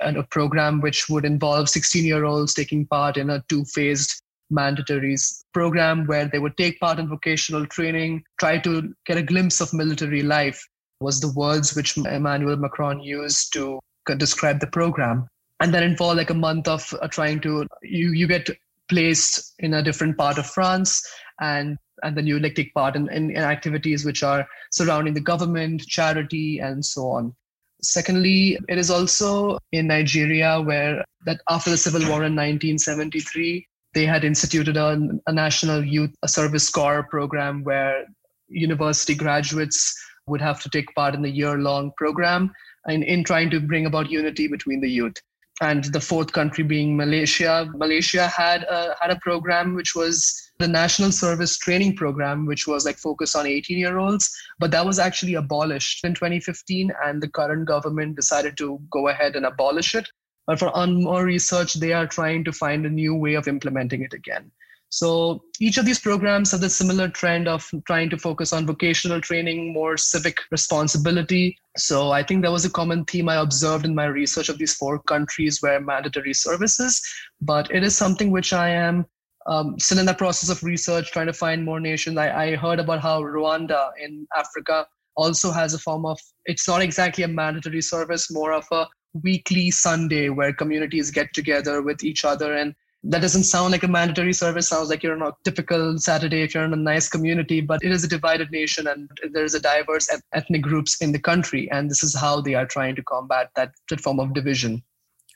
a 0.00 0.22
program 0.22 0.80
which 0.82 1.08
would 1.08 1.24
involve 1.24 1.70
16 1.70 2.04
year 2.04 2.24
olds 2.24 2.52
taking 2.52 2.86
part 2.86 3.16
in 3.16 3.30
a 3.30 3.42
two 3.48 3.64
phased 3.64 4.22
mandatories 4.52 5.44
program 5.52 6.06
where 6.06 6.26
they 6.26 6.38
would 6.38 6.56
take 6.56 6.80
part 6.80 6.98
in 6.98 7.08
vocational 7.08 7.66
training, 7.66 8.22
try 8.38 8.58
to 8.58 8.94
get 9.06 9.18
a 9.18 9.22
glimpse 9.22 9.60
of 9.60 9.72
military 9.72 10.22
life, 10.22 10.62
was 11.00 11.20
the 11.20 11.32
words 11.32 11.74
which 11.74 11.96
Emmanuel 11.96 12.56
Macron 12.56 13.00
used 13.00 13.52
to 13.54 13.80
describe 14.16 14.60
the 14.60 14.66
program. 14.66 15.26
And 15.60 15.74
then 15.74 15.82
involved 15.82 16.16
like 16.16 16.30
a 16.30 16.34
month 16.34 16.68
of 16.68 16.92
uh, 17.00 17.08
trying 17.08 17.40
to, 17.40 17.66
you, 17.82 18.12
you 18.12 18.26
get 18.26 18.48
placed 18.88 19.54
in 19.58 19.74
a 19.74 19.82
different 19.82 20.16
part 20.16 20.38
of 20.38 20.46
France 20.46 21.06
and 21.40 21.78
and 22.02 22.16
then 22.16 22.26
you 22.26 22.38
like 22.38 22.54
take 22.54 22.72
part 22.74 22.96
in, 22.96 23.10
in, 23.10 23.30
in 23.30 23.42
activities 23.42 24.04
which 24.04 24.22
are 24.22 24.48
surrounding 24.70 25.12
the 25.12 25.20
government, 25.20 25.82
charity, 25.82 26.58
and 26.58 26.84
so 26.84 27.10
on. 27.10 27.34
Secondly, 27.82 28.58
it 28.68 28.78
is 28.78 28.90
also 28.90 29.58
in 29.72 29.86
Nigeria 29.86 30.60
where 30.60 31.04
that 31.26 31.40
after 31.48 31.70
the 31.70 31.76
civil 31.76 32.00
war 32.02 32.24
in 32.24 32.36
1973, 32.36 33.66
they 33.94 34.06
had 34.06 34.24
instituted 34.24 34.76
a, 34.76 34.98
a 35.26 35.32
national 35.32 35.84
youth 35.84 36.14
service 36.26 36.68
corps 36.70 37.06
program 37.10 37.64
where 37.64 38.06
university 38.48 39.14
graduates 39.14 39.94
would 40.26 40.40
have 40.40 40.60
to 40.62 40.70
take 40.70 40.94
part 40.94 41.14
in 41.14 41.22
the 41.22 41.30
year 41.30 41.58
long 41.58 41.92
program 41.96 42.52
in, 42.88 43.02
in 43.02 43.24
trying 43.24 43.50
to 43.50 43.60
bring 43.60 43.86
about 43.86 44.10
unity 44.10 44.46
between 44.48 44.80
the 44.80 44.90
youth 44.90 45.16
and 45.60 45.84
the 45.84 46.00
fourth 46.00 46.32
country 46.32 46.64
being 46.64 46.96
Malaysia. 46.96 47.70
Malaysia 47.74 48.26
had 48.28 48.62
a, 48.64 48.94
had 49.00 49.10
a 49.10 49.20
program 49.20 49.74
which 49.74 49.94
was 49.94 50.50
the 50.58 50.68
National 50.68 51.12
Service 51.12 51.58
Training 51.58 51.96
Program, 51.96 52.46
which 52.46 52.66
was 52.66 52.84
like 52.84 52.96
focused 52.96 53.36
on 53.36 53.46
18 53.46 53.78
year 53.78 53.98
olds, 53.98 54.30
but 54.58 54.70
that 54.70 54.84
was 54.84 54.98
actually 54.98 55.34
abolished 55.34 56.04
in 56.04 56.14
2015, 56.14 56.92
and 57.04 57.22
the 57.22 57.28
current 57.28 57.66
government 57.66 58.16
decided 58.16 58.56
to 58.58 58.80
go 58.90 59.08
ahead 59.08 59.36
and 59.36 59.46
abolish 59.46 59.94
it. 59.94 60.08
But 60.46 60.58
for 60.58 60.76
on 60.76 61.04
more 61.04 61.24
research, 61.24 61.74
they 61.74 61.92
are 61.92 62.06
trying 62.06 62.44
to 62.44 62.52
find 62.52 62.84
a 62.84 62.90
new 62.90 63.14
way 63.14 63.34
of 63.34 63.48
implementing 63.48 64.02
it 64.02 64.12
again. 64.12 64.50
So 64.92 65.44
each 65.60 65.78
of 65.78 65.84
these 65.84 66.00
programs 66.00 66.50
have 66.50 66.60
the 66.60 66.68
similar 66.68 67.08
trend 67.08 67.46
of 67.46 67.70
trying 67.86 68.10
to 68.10 68.18
focus 68.18 68.52
on 68.52 68.66
vocational 68.66 69.20
training, 69.20 69.72
more 69.72 69.96
civic 69.96 70.38
responsibility. 70.50 71.56
So 71.76 72.10
I 72.10 72.24
think 72.24 72.42
that 72.42 72.50
was 72.50 72.64
a 72.64 72.70
common 72.70 73.04
theme 73.04 73.28
I 73.28 73.36
observed 73.36 73.84
in 73.84 73.94
my 73.94 74.06
research 74.06 74.48
of 74.48 74.58
these 74.58 74.74
four 74.74 74.98
countries 74.98 75.62
where 75.62 75.80
mandatory 75.80 76.34
services. 76.34 77.00
But 77.40 77.70
it 77.70 77.84
is 77.84 77.96
something 77.96 78.32
which 78.32 78.52
I 78.52 78.70
am 78.70 79.06
um, 79.46 79.78
still 79.78 80.00
in 80.00 80.06
the 80.06 80.14
process 80.14 80.50
of 80.50 80.64
research, 80.64 81.12
trying 81.12 81.28
to 81.28 81.32
find 81.32 81.64
more 81.64 81.78
nations. 81.78 82.18
I, 82.18 82.46
I 82.46 82.56
heard 82.56 82.80
about 82.80 83.00
how 83.00 83.22
Rwanda 83.22 83.90
in 84.02 84.26
Africa 84.36 84.88
also 85.16 85.52
has 85.52 85.72
a 85.72 85.78
form 85.78 86.04
of, 86.04 86.18
it's 86.46 86.66
not 86.66 86.82
exactly 86.82 87.22
a 87.22 87.28
mandatory 87.28 87.80
service, 87.80 88.32
more 88.32 88.52
of 88.52 88.66
a 88.72 88.86
weekly 89.14 89.70
Sunday 89.70 90.28
where 90.28 90.52
communities 90.52 91.10
get 91.10 91.32
together 91.34 91.82
with 91.82 92.04
each 92.04 92.24
other. 92.24 92.54
And 92.54 92.74
that 93.02 93.22
doesn't 93.22 93.44
sound 93.44 93.72
like 93.72 93.82
a 93.82 93.88
mandatory 93.88 94.32
service. 94.32 94.68
Sounds 94.68 94.90
like 94.90 95.02
you're 95.02 95.14
on 95.14 95.22
a 95.22 95.34
typical 95.44 95.98
Saturday 95.98 96.42
if 96.42 96.54
you're 96.54 96.64
in 96.64 96.72
a 96.72 96.76
nice 96.76 97.08
community, 97.08 97.60
but 97.60 97.82
it 97.82 97.90
is 97.90 98.04
a 98.04 98.08
divided 98.08 98.50
nation 98.50 98.86
and 98.86 99.10
there's 99.32 99.54
a 99.54 99.60
diverse 99.60 100.08
ethnic 100.32 100.62
groups 100.62 101.00
in 101.00 101.12
the 101.12 101.18
country. 101.18 101.70
And 101.70 101.90
this 101.90 102.02
is 102.02 102.14
how 102.14 102.40
they 102.40 102.54
are 102.54 102.66
trying 102.66 102.96
to 102.96 103.02
combat 103.02 103.50
that, 103.56 103.72
that 103.88 104.00
form 104.00 104.20
of 104.20 104.34
division. 104.34 104.82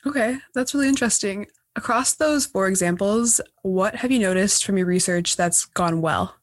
Okay, 0.05 0.37
that's 0.53 0.75
really 0.75 0.87
interesting. 0.87 1.47
Across 1.75 2.15
those 2.15 2.45
four 2.45 2.67
examples, 2.67 3.41
what 3.63 3.95
have 3.95 4.11
you 4.11 4.19
noticed 4.19 4.63
from 4.63 4.77
your 4.77 4.87
research 4.87 5.35
that's 5.35 5.65
gone 5.65 5.99
well? 5.99 6.35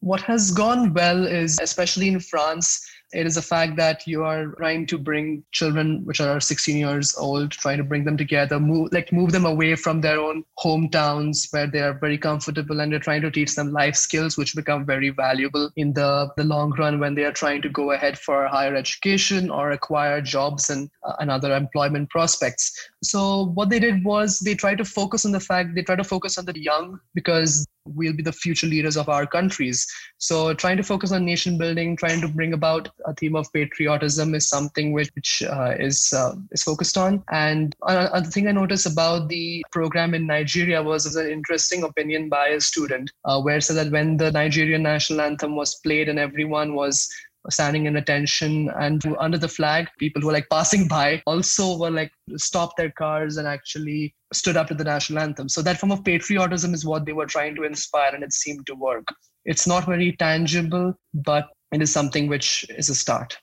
What 0.00 0.20
has 0.22 0.50
gone 0.50 0.92
well 0.92 1.26
is, 1.26 1.58
especially 1.60 2.08
in 2.08 2.20
France, 2.20 2.84
it 3.12 3.26
is 3.26 3.36
a 3.36 3.42
fact 3.42 3.76
that 3.76 4.06
you 4.06 4.24
are 4.24 4.46
trying 4.58 4.86
to 4.86 4.98
bring 4.98 5.44
children 5.52 6.04
which 6.04 6.20
are 6.20 6.40
16 6.40 6.76
years 6.76 7.14
old 7.16 7.50
trying 7.50 7.78
to 7.78 7.84
bring 7.84 8.04
them 8.04 8.16
together 8.16 8.58
move 8.58 8.88
like 8.92 9.12
move 9.12 9.32
them 9.32 9.46
away 9.46 9.74
from 9.74 10.00
their 10.00 10.18
own 10.18 10.44
hometowns 10.58 11.52
where 11.52 11.66
they 11.66 11.80
are 11.80 11.98
very 11.98 12.18
comfortable 12.18 12.80
and 12.80 12.90
you're 12.90 13.00
trying 13.00 13.20
to 13.20 13.30
teach 13.30 13.54
them 13.54 13.72
life 13.72 13.96
skills 13.96 14.36
which 14.36 14.54
become 14.54 14.84
very 14.84 15.10
valuable 15.10 15.70
in 15.76 15.92
the, 15.92 16.28
the 16.36 16.44
long 16.44 16.70
run 16.78 16.98
when 16.98 17.14
they 17.14 17.24
are 17.24 17.32
trying 17.32 17.60
to 17.62 17.68
go 17.68 17.92
ahead 17.92 18.18
for 18.18 18.46
higher 18.46 18.74
education 18.74 19.50
or 19.50 19.72
acquire 19.72 20.20
jobs 20.20 20.70
and, 20.70 20.90
uh, 21.06 21.14
and 21.20 21.30
other 21.30 21.54
employment 21.54 22.08
prospects. 22.10 22.90
So 23.02 23.46
what 23.54 23.70
they 23.70 23.78
did 23.78 24.04
was 24.04 24.38
they 24.40 24.54
tried 24.54 24.78
to 24.78 24.84
focus 24.84 25.24
on 25.24 25.32
the 25.32 25.40
fact 25.40 25.74
they 25.74 25.82
try 25.82 25.96
to 25.96 26.04
focus 26.04 26.38
on 26.38 26.46
the 26.46 26.58
young 26.58 27.00
because 27.14 27.66
we'll 27.84 28.12
be 28.12 28.22
the 28.22 28.32
future 28.32 28.66
leaders 28.66 28.96
of 28.96 29.08
our 29.08 29.26
countries. 29.26 29.86
So, 30.18 30.54
trying 30.54 30.76
to 30.76 30.82
focus 30.82 31.12
on 31.12 31.24
nation 31.24 31.58
building, 31.58 31.96
trying 31.96 32.20
to 32.20 32.28
bring 32.28 32.52
about 32.52 32.88
a 33.06 33.14
theme 33.14 33.36
of 33.36 33.52
patriotism 33.52 34.34
is 34.34 34.48
something 34.48 34.92
which, 34.92 35.10
which 35.14 35.42
uh, 35.42 35.74
is 35.78 36.12
uh, 36.12 36.34
is 36.52 36.62
focused 36.62 36.96
on. 36.96 37.22
And 37.30 37.74
another 37.82 38.30
thing 38.30 38.48
I 38.48 38.52
noticed 38.52 38.86
about 38.86 39.28
the 39.28 39.64
program 39.72 40.14
in 40.14 40.26
Nigeria 40.26 40.82
was, 40.82 41.04
was 41.04 41.16
an 41.16 41.28
interesting 41.28 41.82
opinion 41.82 42.28
by 42.28 42.48
a 42.48 42.60
student, 42.60 43.10
uh, 43.24 43.40
where 43.40 43.60
said 43.60 43.76
that 43.76 43.92
when 43.92 44.16
the 44.16 44.30
Nigerian 44.30 44.82
national 44.82 45.20
anthem 45.20 45.56
was 45.56 45.76
played 45.76 46.08
and 46.08 46.18
everyone 46.18 46.74
was 46.74 47.08
standing 47.50 47.86
in 47.86 47.96
attention 47.96 48.70
and 48.78 49.02
under 49.18 49.38
the 49.38 49.48
flag 49.48 49.88
people 49.98 50.20
who 50.20 50.28
were 50.28 50.32
like 50.32 50.48
passing 50.48 50.86
by 50.86 51.22
also 51.26 51.76
were 51.78 51.90
like 51.90 52.12
stopped 52.36 52.76
their 52.76 52.90
cars 52.90 53.36
and 53.36 53.48
actually 53.48 54.14
stood 54.32 54.56
up 54.56 54.68
to 54.68 54.74
the 54.74 54.84
national 54.84 55.18
anthem. 55.18 55.48
So 55.48 55.62
that 55.62 55.78
form 55.78 55.92
of 55.92 56.04
patriotism 56.04 56.74
is 56.74 56.86
what 56.86 57.04
they 57.04 57.12
were 57.12 57.26
trying 57.26 57.54
to 57.56 57.64
inspire 57.64 58.14
and 58.14 58.22
it 58.22 58.32
seemed 58.32 58.66
to 58.66 58.74
work. 58.74 59.06
It's 59.44 59.66
not 59.66 59.86
very 59.86 60.12
tangible 60.12 60.94
but 61.14 61.48
it 61.72 61.82
is 61.82 61.92
something 61.92 62.28
which 62.28 62.64
is 62.70 62.88
a 62.88 62.94
start. 62.94 63.38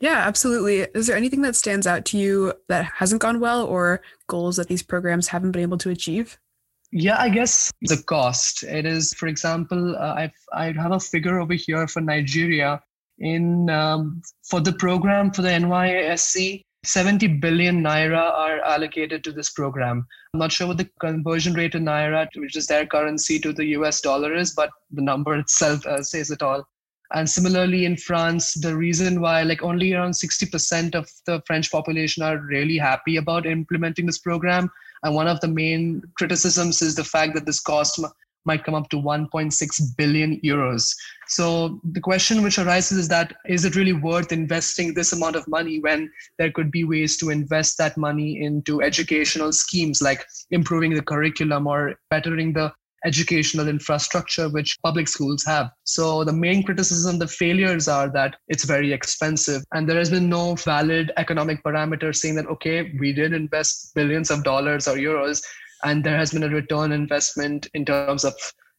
Yeah 0.00 0.22
absolutely. 0.26 0.80
Is 0.94 1.06
there 1.06 1.16
anything 1.16 1.42
that 1.42 1.56
stands 1.56 1.86
out 1.86 2.04
to 2.06 2.18
you 2.18 2.54
that 2.68 2.86
hasn't 2.96 3.20
gone 3.20 3.40
well 3.40 3.64
or 3.66 4.00
goals 4.28 4.56
that 4.56 4.68
these 4.68 4.82
programs 4.82 5.28
haven't 5.28 5.52
been 5.52 5.62
able 5.62 5.78
to 5.78 5.90
achieve? 5.90 6.38
Yeah, 6.92 7.20
I 7.20 7.28
guess 7.28 7.72
the 7.82 8.02
cost. 8.06 8.62
It 8.62 8.86
is, 8.86 9.12
for 9.12 9.26
example, 9.26 9.96
uh, 9.96 10.14
I've, 10.14 10.30
I 10.52 10.72
have 10.72 10.92
a 10.92 11.00
figure 11.00 11.40
over 11.40 11.54
here 11.54 11.86
for 11.88 12.00
Nigeria 12.00 12.80
in 13.18 13.70
um, 13.70 14.22
for 14.48 14.60
the 14.60 14.72
program 14.72 15.30
for 15.30 15.42
the 15.42 15.48
NYSC 15.48 16.62
70 16.86 17.26
billion 17.38 17.82
naira 17.82 18.32
are 18.32 18.60
allocated 18.60 19.24
to 19.24 19.32
this 19.32 19.50
program. 19.50 20.06
I'm 20.32 20.40
not 20.40 20.52
sure 20.52 20.68
what 20.68 20.78
the 20.78 20.88
conversion 21.00 21.54
rate 21.54 21.74
in 21.74 21.84
naira, 21.84 22.28
which 22.36 22.56
is 22.56 22.68
their 22.68 22.86
currency, 22.86 23.40
to 23.40 23.52
the 23.52 23.66
US 23.78 24.00
dollar 24.00 24.34
is, 24.34 24.54
but 24.54 24.70
the 24.92 25.02
number 25.02 25.34
itself 25.38 25.84
uh, 25.86 26.02
says 26.02 26.30
it 26.30 26.42
all. 26.42 26.66
And 27.12 27.28
similarly, 27.28 27.84
in 27.84 27.96
France, 27.96 28.54
the 28.54 28.76
reason 28.76 29.20
why 29.20 29.42
like 29.42 29.62
only 29.62 29.92
around 29.92 30.12
60% 30.12 30.94
of 30.94 31.08
the 31.24 31.42
French 31.46 31.70
population 31.70 32.22
are 32.22 32.38
really 32.38 32.78
happy 32.78 33.16
about 33.16 33.46
implementing 33.46 34.06
this 34.06 34.18
program. 34.18 34.70
And 35.02 35.14
one 35.14 35.28
of 35.28 35.40
the 35.40 35.48
main 35.48 36.02
criticisms 36.18 36.82
is 36.82 36.96
the 36.96 37.04
fact 37.04 37.34
that 37.34 37.46
this 37.46 37.60
cost 37.60 38.04
might 38.46 38.64
come 38.64 38.74
up 38.74 38.88
to 38.90 38.96
1.6 38.96 39.96
billion 39.96 40.40
euros. 40.40 40.94
So 41.28 41.80
the 41.92 42.00
question 42.00 42.42
which 42.42 42.58
arises 42.58 42.98
is 42.98 43.08
that 43.08 43.34
is 43.46 43.64
it 43.64 43.76
really 43.76 43.92
worth 43.92 44.32
investing 44.32 44.94
this 44.94 45.12
amount 45.12 45.36
of 45.36 45.48
money 45.48 45.80
when 45.80 46.10
there 46.38 46.52
could 46.52 46.70
be 46.70 46.84
ways 46.84 47.16
to 47.18 47.30
invest 47.30 47.78
that 47.78 47.96
money 47.96 48.42
into 48.42 48.80
educational 48.82 49.52
schemes 49.52 50.00
like 50.00 50.24
improving 50.50 50.94
the 50.94 51.02
curriculum 51.02 51.66
or 51.66 51.96
bettering 52.10 52.52
the 52.52 52.72
educational 53.04 53.68
infrastructure 53.68 54.48
which 54.48 54.78
public 54.82 55.06
schools 55.06 55.44
have. 55.44 55.70
So 55.84 56.24
the 56.24 56.32
main 56.32 56.62
criticism, 56.62 57.18
the 57.18 57.28
failures 57.28 57.88
are 57.88 58.08
that 58.10 58.36
it's 58.48 58.64
very 58.64 58.92
expensive 58.92 59.62
and 59.72 59.88
there 59.88 59.98
has 59.98 60.10
been 60.10 60.28
no 60.28 60.54
valid 60.56 61.12
economic 61.16 61.62
parameter 61.62 62.14
saying 62.14 62.34
that, 62.36 62.46
okay, 62.46 62.92
we 62.98 63.12
did 63.12 63.32
invest 63.32 63.94
billions 63.94 64.30
of 64.30 64.42
dollars 64.42 64.88
or 64.88 64.96
euros, 64.96 65.42
and 65.84 66.04
there 66.04 66.16
has 66.16 66.32
been 66.32 66.42
a 66.42 66.48
return 66.48 66.92
investment 66.92 67.68
in 67.74 67.84
terms 67.84 68.24
of 68.24 68.34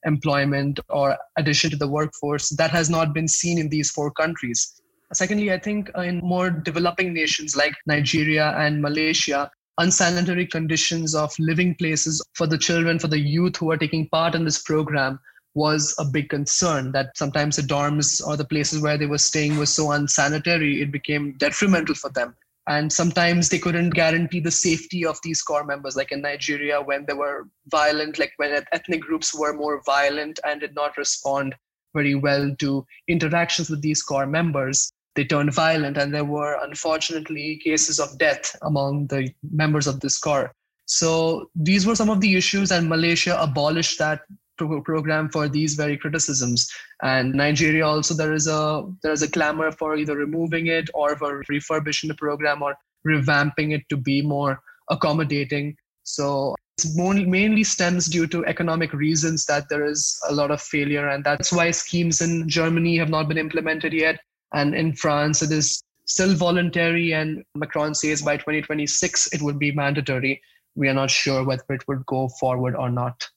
employment 0.05 0.79
or 0.89 1.17
addition 1.37 1.69
to 1.69 1.77
the 1.77 1.87
workforce 1.87 2.49
that 2.49 2.71
has 2.71 2.89
not 2.89 3.13
been 3.13 3.27
seen 3.27 3.57
in 3.57 3.69
these 3.69 3.91
four 3.91 4.11
countries. 4.11 4.81
Secondly, 5.13 5.51
I 5.51 5.59
think 5.59 5.89
uh, 5.97 6.01
in 6.01 6.19
more 6.19 6.49
developing 6.49 7.13
nations 7.13 7.55
like 7.55 7.73
Nigeria 7.85 8.53
and 8.57 8.81
Malaysia, 8.81 9.49
unsanitary 9.77 10.45
conditions 10.47 11.15
of 11.15 11.33
living 11.39 11.75
places 11.75 12.23
for 12.33 12.47
the 12.47 12.57
children, 12.57 12.99
for 12.99 13.07
the 13.07 13.19
youth 13.19 13.57
who 13.57 13.71
are 13.71 13.77
taking 13.77 14.09
part 14.09 14.35
in 14.35 14.43
this 14.43 14.61
program 14.61 15.19
was 15.53 15.95
a 15.97 16.05
big 16.05 16.29
concern 16.29 16.91
that 16.91 17.17
sometimes 17.17 17.55
the 17.55 17.61
dorms 17.61 18.25
or 18.25 18.37
the 18.37 18.45
places 18.45 18.79
where 18.79 18.97
they 18.97 19.05
were 19.05 19.17
staying 19.17 19.57
was 19.57 19.73
so 19.73 19.91
unsanitary, 19.91 20.81
it 20.81 20.91
became 20.91 21.35
detrimental 21.37 21.95
for 21.95 22.09
them 22.11 22.35
and 22.67 22.91
sometimes 22.91 23.49
they 23.49 23.59
couldn't 23.59 23.91
guarantee 23.91 24.39
the 24.39 24.51
safety 24.51 25.05
of 25.05 25.17
these 25.23 25.41
corps 25.41 25.63
members. 25.63 25.95
Like 25.95 26.11
in 26.11 26.21
nigeria 26.21 26.81
when 26.81 27.05
they 27.07 27.13
were 27.13 27.47
violent 27.67 28.19
like 28.19 28.33
when 28.37 28.63
ethnic 28.71 29.01
groups 29.01 29.33
were 29.33 29.53
more 29.53 29.81
violent 29.85 30.39
and 30.45 30.59
did 30.61 30.75
not 30.75 30.97
respond 30.97 31.55
very 31.95 32.15
well 32.15 32.53
to 32.59 32.85
interactions 33.07 33.69
with 33.69 33.81
these 33.81 34.03
corps 34.03 34.27
members 34.27 34.91
they 35.15 35.25
turned 35.25 35.51
violent. 35.51 35.97
And 35.97 36.13
there 36.13 36.23
were 36.23 36.57
unfortunately 36.63 37.59
cases 37.63 37.99
of 37.99 38.17
death 38.19 38.55
among 38.61 39.07
the 39.07 39.33
members 39.51 39.87
of 39.87 39.99
this 39.99 40.19
corps. 40.19 40.53
So 40.85 41.49
these 41.55 41.87
were 41.87 41.95
some 41.95 42.09
of 42.09 42.21
the 42.21 42.35
issues 42.35 42.71
and 42.71 42.87
malaysia 42.87 43.35
abolished 43.41 43.99
that 43.99 44.21
pro- 44.57 44.81
program 44.81 45.29
for 45.29 45.47
these 45.47 45.75
very 45.75 45.97
criticisms. 45.97 46.71
And 47.01 47.33
Nigeria 47.33 47.85
also 47.85 48.13
there 48.13 48.33
is 48.33 48.47
a 48.47 48.83
there 49.03 49.11
is 49.11 49.21
a 49.21 49.29
clamor 49.29 49.71
for 49.71 49.95
either 49.95 50.15
removing 50.15 50.67
it 50.67 50.89
or 50.93 51.15
for 51.15 51.43
refurbishing 51.49 52.07
the 52.07 52.15
program 52.15 52.61
or 52.61 52.75
revamping 53.07 53.73
it 53.73 53.83
to 53.89 53.97
be 53.97 54.21
more 54.21 54.61
accommodating. 54.89 55.75
So 56.03 56.55
it's 56.77 56.95
mainly 56.95 57.63
stems 57.63 58.05
due 58.05 58.27
to 58.27 58.45
economic 58.45 58.93
reasons 58.93 59.45
that 59.45 59.67
there 59.69 59.85
is 59.85 60.19
a 60.29 60.33
lot 60.33 60.51
of 60.51 60.61
failure, 60.61 61.07
and 61.09 61.23
that's 61.23 61.51
why 61.51 61.71
schemes 61.71 62.21
in 62.21 62.47
Germany 62.47 62.97
have 62.97 63.09
not 63.09 63.27
been 63.27 63.37
implemented 63.37 63.93
yet. 63.93 64.19
And 64.53 64.75
in 64.75 64.93
France, 64.93 65.41
it 65.41 65.51
is 65.51 65.81
still 66.05 66.35
voluntary, 66.35 67.13
and 67.13 67.43
Macron 67.55 67.93
says 67.95 68.21
by 68.21 68.37
2026 68.37 69.33
it 69.33 69.41
would 69.41 69.59
be 69.59 69.71
mandatory. 69.71 70.41
We 70.75 70.87
are 70.87 70.93
not 70.93 71.09
sure 71.09 71.43
whether 71.43 71.63
it 71.69 71.87
would 71.87 72.05
go 72.05 72.29
forward 72.39 72.75
or 72.75 72.89
not. 72.89 73.27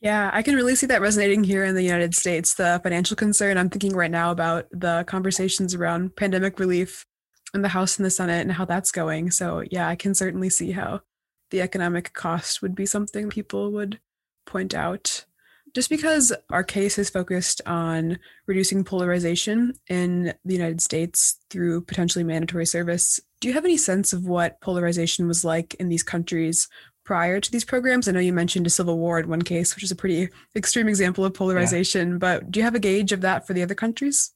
Yeah, 0.00 0.30
I 0.32 0.42
can 0.42 0.54
really 0.54 0.76
see 0.76 0.86
that 0.86 1.00
resonating 1.00 1.42
here 1.42 1.64
in 1.64 1.74
the 1.74 1.82
United 1.82 2.14
States. 2.14 2.54
The 2.54 2.80
financial 2.82 3.16
concern, 3.16 3.58
I'm 3.58 3.68
thinking 3.68 3.94
right 3.96 4.10
now 4.10 4.30
about 4.30 4.66
the 4.70 5.04
conversations 5.08 5.74
around 5.74 6.14
pandemic 6.14 6.60
relief 6.60 7.04
in 7.52 7.62
the 7.62 7.68
House 7.68 7.96
and 7.96 8.06
the 8.06 8.10
Senate 8.10 8.42
and 8.42 8.52
how 8.52 8.64
that's 8.64 8.92
going. 8.92 9.32
So, 9.32 9.64
yeah, 9.70 9.88
I 9.88 9.96
can 9.96 10.14
certainly 10.14 10.50
see 10.50 10.70
how 10.70 11.00
the 11.50 11.62
economic 11.62 12.12
cost 12.12 12.62
would 12.62 12.76
be 12.76 12.86
something 12.86 13.28
people 13.28 13.72
would 13.72 13.98
point 14.46 14.72
out. 14.72 15.24
Just 15.74 15.90
because 15.90 16.32
our 16.50 16.64
case 16.64 16.98
is 16.98 17.10
focused 17.10 17.60
on 17.66 18.18
reducing 18.46 18.84
polarization 18.84 19.74
in 19.88 20.32
the 20.44 20.54
United 20.54 20.80
States 20.80 21.38
through 21.50 21.82
potentially 21.82 22.24
mandatory 22.24 22.66
service, 22.66 23.20
do 23.40 23.48
you 23.48 23.54
have 23.54 23.64
any 23.64 23.76
sense 23.76 24.12
of 24.12 24.26
what 24.26 24.60
polarization 24.60 25.26
was 25.26 25.44
like 25.44 25.74
in 25.74 25.88
these 25.88 26.02
countries 26.02 26.68
prior 27.08 27.40
to 27.40 27.50
these 27.50 27.64
programs? 27.64 28.06
I 28.06 28.12
know 28.12 28.20
you 28.20 28.34
mentioned 28.34 28.66
a 28.66 28.70
civil 28.70 28.98
war 28.98 29.18
in 29.18 29.30
one 29.30 29.40
case, 29.40 29.74
which 29.74 29.82
is 29.82 29.90
a 29.90 29.96
pretty 29.96 30.28
extreme 30.54 30.88
example 30.88 31.24
of 31.24 31.32
polarization, 31.32 32.10
yeah. 32.10 32.18
but 32.18 32.50
do 32.50 32.60
you 32.60 32.64
have 32.64 32.74
a 32.74 32.78
gauge 32.78 33.12
of 33.12 33.22
that 33.22 33.46
for 33.46 33.54
the 33.54 33.62
other 33.62 33.74
countries? 33.74 34.30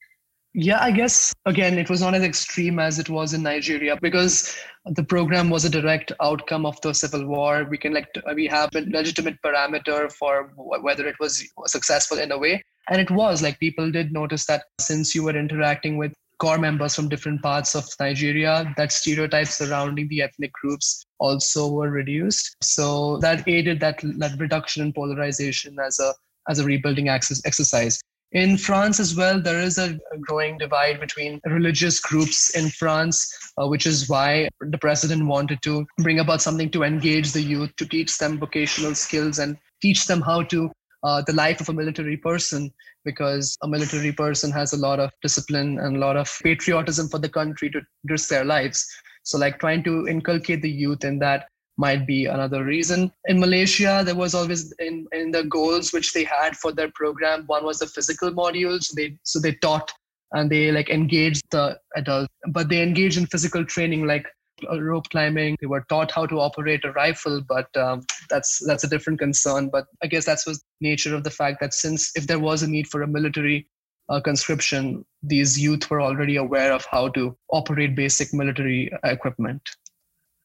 Yeah, 0.54 0.80
I 0.80 0.90
guess 0.90 1.34
again, 1.44 1.78
it 1.78 1.90
was 1.90 2.00
not 2.00 2.14
as 2.14 2.22
extreme 2.22 2.78
as 2.78 2.98
it 2.98 3.10
was 3.10 3.34
in 3.34 3.42
Nigeria 3.42 3.98
because 4.00 4.56
the 4.86 5.04
program 5.04 5.50
was 5.50 5.66
a 5.66 5.70
direct 5.70 6.12
outcome 6.22 6.64
of 6.64 6.80
the 6.80 6.94
civil 6.94 7.26
war. 7.26 7.66
We 7.68 7.76
can 7.76 7.92
like 7.92 8.08
we 8.34 8.46
have 8.46 8.70
a 8.74 8.80
legitimate 8.80 9.36
parameter 9.44 10.10
for 10.10 10.50
whether 10.56 11.06
it 11.06 11.16
was 11.20 11.46
successful 11.66 12.18
in 12.18 12.32
a 12.32 12.38
way, 12.38 12.62
and 12.88 13.02
it 13.02 13.10
was 13.10 13.42
like 13.42 13.60
people 13.60 13.90
did 13.90 14.12
notice 14.12 14.46
that 14.46 14.64
since 14.80 15.14
you 15.14 15.24
were 15.24 15.36
interacting 15.36 15.98
with 15.98 16.12
corps 16.42 16.58
members 16.58 16.96
from 16.96 17.08
different 17.08 17.40
parts 17.40 17.76
of 17.76 17.86
Nigeria, 18.00 18.74
that 18.76 18.90
stereotypes 18.90 19.58
surrounding 19.58 20.08
the 20.08 20.22
ethnic 20.22 20.52
groups 20.52 21.06
also 21.20 21.70
were 21.70 21.90
reduced. 21.90 22.56
So 22.60 23.18
that 23.18 23.46
aided 23.46 23.78
that, 23.80 24.00
that 24.18 24.40
reduction 24.40 24.82
in 24.82 24.92
polarization 24.92 25.76
as 25.78 26.00
a 26.00 26.12
as 26.48 26.58
a 26.58 26.64
rebuilding 26.64 27.08
exercise. 27.08 28.00
In 28.32 28.56
France 28.56 28.98
as 28.98 29.14
well, 29.14 29.40
there 29.40 29.60
is 29.60 29.78
a 29.78 29.98
growing 30.22 30.58
divide 30.58 30.98
between 30.98 31.38
religious 31.44 32.00
groups 32.00 32.56
in 32.56 32.70
France, 32.70 33.32
uh, 33.58 33.68
which 33.68 33.86
is 33.86 34.08
why 34.08 34.48
the 34.60 34.78
president 34.78 35.26
wanted 35.26 35.60
to 35.62 35.86
bring 35.98 36.18
about 36.18 36.42
something 36.42 36.70
to 36.70 36.82
engage 36.82 37.30
the 37.32 37.42
youth, 37.42 37.70
to 37.76 37.86
teach 37.86 38.18
them 38.18 38.38
vocational 38.38 38.96
skills 38.96 39.38
and 39.38 39.56
teach 39.82 40.06
them 40.06 40.20
how 40.20 40.42
to 40.54 40.70
uh, 41.02 41.22
the 41.22 41.32
life 41.32 41.60
of 41.60 41.68
a 41.68 41.72
military 41.72 42.16
person 42.16 42.72
because 43.04 43.56
a 43.62 43.68
military 43.68 44.12
person 44.12 44.50
has 44.50 44.72
a 44.72 44.76
lot 44.76 45.00
of 45.00 45.10
discipline 45.22 45.78
and 45.80 45.96
a 45.96 45.98
lot 45.98 46.16
of 46.16 46.38
patriotism 46.42 47.08
for 47.08 47.18
the 47.18 47.28
country 47.28 47.70
to 47.70 47.80
risk 48.08 48.28
their 48.28 48.44
lives. 48.44 48.86
So, 49.24 49.38
like 49.38 49.58
trying 49.58 49.82
to 49.84 50.06
inculcate 50.08 50.62
the 50.62 50.70
youth 50.70 51.04
in 51.04 51.18
that 51.20 51.48
might 51.76 52.06
be 52.06 52.26
another 52.26 52.64
reason. 52.64 53.10
In 53.26 53.40
Malaysia, 53.40 54.02
there 54.04 54.14
was 54.14 54.34
always 54.34 54.72
in, 54.78 55.06
in 55.12 55.30
the 55.30 55.44
goals 55.44 55.92
which 55.92 56.12
they 56.12 56.24
had 56.24 56.56
for 56.56 56.72
their 56.72 56.90
program, 56.94 57.44
one 57.46 57.64
was 57.64 57.78
the 57.78 57.86
physical 57.86 58.30
modules. 58.30 58.92
They 58.94 59.16
so 59.22 59.40
they 59.40 59.54
taught 59.54 59.90
and 60.32 60.50
they 60.50 60.70
like 60.72 60.90
engage 60.90 61.40
the 61.50 61.78
adult, 61.96 62.28
but 62.48 62.68
they 62.68 62.82
engage 62.82 63.16
in 63.16 63.26
physical 63.26 63.64
training 63.64 64.06
like 64.06 64.26
rope 64.70 65.08
climbing. 65.10 65.56
They 65.60 65.66
were 65.66 65.84
taught 65.88 66.10
how 66.10 66.26
to 66.26 66.40
operate 66.40 66.84
a 66.84 66.92
rifle, 66.92 67.40
but 67.40 67.74
um, 67.76 68.02
that's 68.30 68.64
that's 68.66 68.84
a 68.84 68.88
different 68.88 69.18
concern. 69.18 69.68
But 69.68 69.86
I 70.02 70.06
guess 70.06 70.24
that's 70.24 70.46
was 70.46 70.64
nature 70.80 71.14
of 71.14 71.24
the 71.24 71.30
fact 71.30 71.58
that 71.60 71.74
since 71.74 72.10
if 72.16 72.26
there 72.26 72.38
was 72.38 72.62
a 72.62 72.70
need 72.70 72.88
for 72.88 73.02
a 73.02 73.08
military 73.08 73.68
uh, 74.08 74.20
conscription, 74.20 75.04
these 75.22 75.58
youth 75.58 75.90
were 75.90 76.00
already 76.00 76.36
aware 76.36 76.72
of 76.72 76.84
how 76.90 77.08
to 77.08 77.36
operate 77.50 77.94
basic 77.94 78.32
military 78.34 78.90
equipment. 79.04 79.62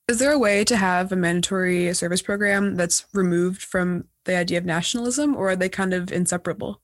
Is 0.08 0.20
there 0.20 0.32
a 0.32 0.40
way 0.40 0.64
to 0.64 0.78
have 0.78 1.12
a 1.12 1.18
mandatory 1.18 1.94
service 1.94 2.22
program 2.22 2.76
that's 2.76 3.06
removed 3.14 3.62
from 3.62 4.06
the 4.24 4.38
idea 4.38 4.58
of 4.58 4.66
nationalism, 4.66 5.36
or 5.36 5.50
are 5.50 5.56
they 5.56 5.68
kind 5.68 5.94
of 5.94 6.12
inseparable? 6.12 6.82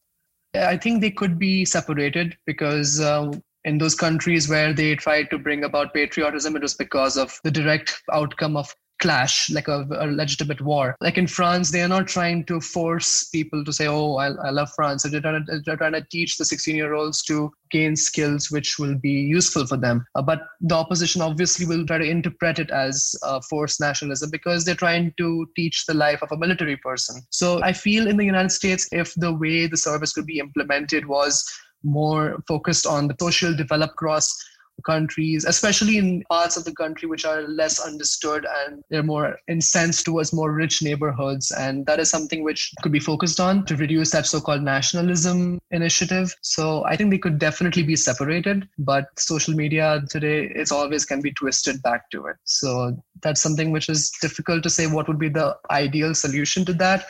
I 0.54 0.78
think 0.78 1.02
they 1.02 1.12
could 1.12 1.40
be 1.40 1.66
separated 1.66 2.38
because 2.46 3.00
uh, 3.00 3.32
in 3.66 3.78
those 3.78 3.96
countries 3.96 4.50
where 4.50 4.74
they 4.74 4.96
tried 4.96 5.30
to 5.30 5.38
bring 5.38 5.64
about 5.64 5.94
patriotism, 5.94 6.56
it 6.56 6.62
was 6.62 6.74
because 6.74 7.18
of 7.18 7.40
the 7.44 7.52
direct 7.52 8.02
outcome 8.12 8.58
of 8.58 8.74
clash, 9.04 9.50
like 9.50 9.68
a, 9.68 9.86
a, 10.00 10.08
legitimate 10.08 10.62
war. 10.62 10.96
Like 11.02 11.18
in 11.18 11.28
France, 11.28 11.72
they 11.72 11.82
are 11.82 11.90
not 11.90 12.08
trying 12.08 12.46
to 12.46 12.62
force 12.62 13.26
people 13.30 13.66
to 13.66 13.74
say, 13.74 13.88
"Oh, 13.88 14.16
I, 14.16 14.28
I 14.28 14.50
love 14.52 14.70
France." 14.76 15.04
So 15.04 15.10
they're 15.10 15.20
trying, 15.20 15.46
to, 15.46 15.60
they're 15.66 15.76
trying 15.76 15.94
to 15.94 16.06
teach 16.10 16.38
the 16.38 16.46
16-year-olds 16.46 17.22
to 17.24 17.52
gain 17.70 17.98
skills 17.98 18.50
which 18.50 18.80
will 18.80 18.96
be 18.96 19.12
useful 19.12 19.68
for 19.68 19.76
them. 19.76 20.06
Uh, 20.16 20.22
but 20.22 20.44
the 20.62 20.76
opposition 20.76 21.22
obviously 21.22 21.66
will 21.66 21.86
try 21.86 21.98
to 21.98 22.10
interpret 22.10 22.60
it 22.60 22.72
as 22.72 23.14
uh, 23.24 23.42
forced 23.50 23.82
nationalism 23.82 24.30
because 24.30 24.64
they're 24.64 24.76
trying 24.76 25.14
to 25.18 25.48
teach 25.56 25.86
the 25.86 25.94
life 25.94 26.22
of 26.22 26.32
a 26.32 26.38
military 26.38 26.78
person. 26.78 27.22
So 27.30 27.62
I 27.62 27.74
feel 27.74 28.08
in 28.08 28.16
the 28.16 28.26
United 28.26 28.52
States, 28.52 28.88
if 28.94 29.14
the 29.16 29.34
way 29.34 29.68
the 29.68 29.78
service 29.78 30.14
could 30.14 30.26
be 30.26 30.40
implemented 30.40 31.06
was 31.08 31.44
more 31.84 32.42
focused 32.48 32.86
on 32.86 33.08
the 33.08 33.16
social 33.20 33.56
developed 33.56 33.96
cross 33.96 34.36
countries, 34.84 35.46
especially 35.46 35.98
in 35.98 36.24
parts 36.30 36.58
of 36.58 36.66
the 36.66 36.74
country 36.74 37.08
which 37.08 37.26
are 37.26 37.44
less 37.44 37.80
understood 37.80 38.46
and 38.66 38.84
they're 38.90 39.04
more 39.04 39.38
incensed 39.48 40.06
towards 40.06 40.34
more 40.34 40.52
rich 40.52 40.82
neighborhoods. 40.82 41.52
And 41.52 41.86
that 41.86 42.00
is 42.00 42.10
something 42.10 42.44
which 42.44 42.72
could 42.82 42.92
be 42.92 43.00
focused 43.00 43.40
on 43.40 43.66
to 43.66 43.76
reduce 43.76 44.12
that 44.12 44.26
so 44.26 44.42
called 44.42 44.64
nationalism 44.64 45.60
initiative. 45.72 46.36
So 46.42 46.84
I 46.86 46.96
think 46.96 47.12
they 47.12 47.18
could 47.18 47.40
definitely 47.40 47.84
be 47.84 47.96
separated, 47.96 48.68
but 48.78 49.08
social 49.18 49.54
media 49.54 50.04
today, 50.10 50.46
is 50.46 50.72
always 50.72 51.06
can 51.06 51.22
be 51.22 51.32
twisted 51.34 51.82
back 51.82 52.10
to 52.12 52.26
it. 52.26 52.38
So 52.44 52.98
that's 53.22 53.42
something 53.42 53.72
which 53.72 53.90
is 53.90 54.12
difficult 54.22 54.64
to 54.64 54.70
say 54.70 54.88
what 54.88 55.08
would 55.08 55.20
be 55.20 55.30
the 55.30 55.56
ideal 55.70 56.14
solution 56.16 56.66
to 56.66 56.74
that 56.74 57.06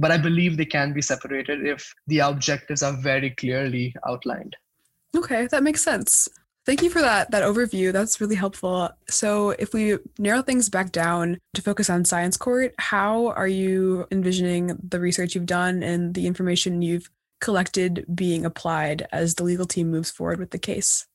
but 0.00 0.10
I 0.10 0.16
believe 0.16 0.56
they 0.56 0.64
can 0.64 0.92
be 0.92 1.02
separated 1.02 1.66
if 1.66 1.94
the 2.06 2.20
objectives 2.20 2.82
are 2.82 2.96
very 2.96 3.30
clearly 3.30 3.94
outlined. 4.08 4.56
Okay, 5.14 5.46
that 5.48 5.62
makes 5.62 5.82
sense. 5.82 6.28
Thank 6.66 6.82
you 6.82 6.90
for 6.90 7.00
that 7.00 7.30
that 7.30 7.42
overview. 7.42 7.92
That's 7.92 8.20
really 8.20 8.34
helpful. 8.34 8.90
So, 9.08 9.50
if 9.50 9.74
we 9.74 9.98
narrow 10.18 10.42
things 10.42 10.68
back 10.68 10.92
down 10.92 11.38
to 11.54 11.62
focus 11.62 11.90
on 11.90 12.04
Science 12.04 12.36
Court, 12.36 12.74
how 12.78 13.28
are 13.28 13.48
you 13.48 14.06
envisioning 14.10 14.78
the 14.82 15.00
research 15.00 15.34
you've 15.34 15.46
done 15.46 15.82
and 15.82 16.14
the 16.14 16.26
information 16.26 16.82
you've 16.82 17.10
collected 17.40 18.04
being 18.14 18.44
applied 18.44 19.08
as 19.12 19.34
the 19.34 19.44
legal 19.44 19.66
team 19.66 19.90
moves 19.90 20.10
forward 20.10 20.38
with 20.38 20.50
the 20.50 20.58
case? 20.58 21.06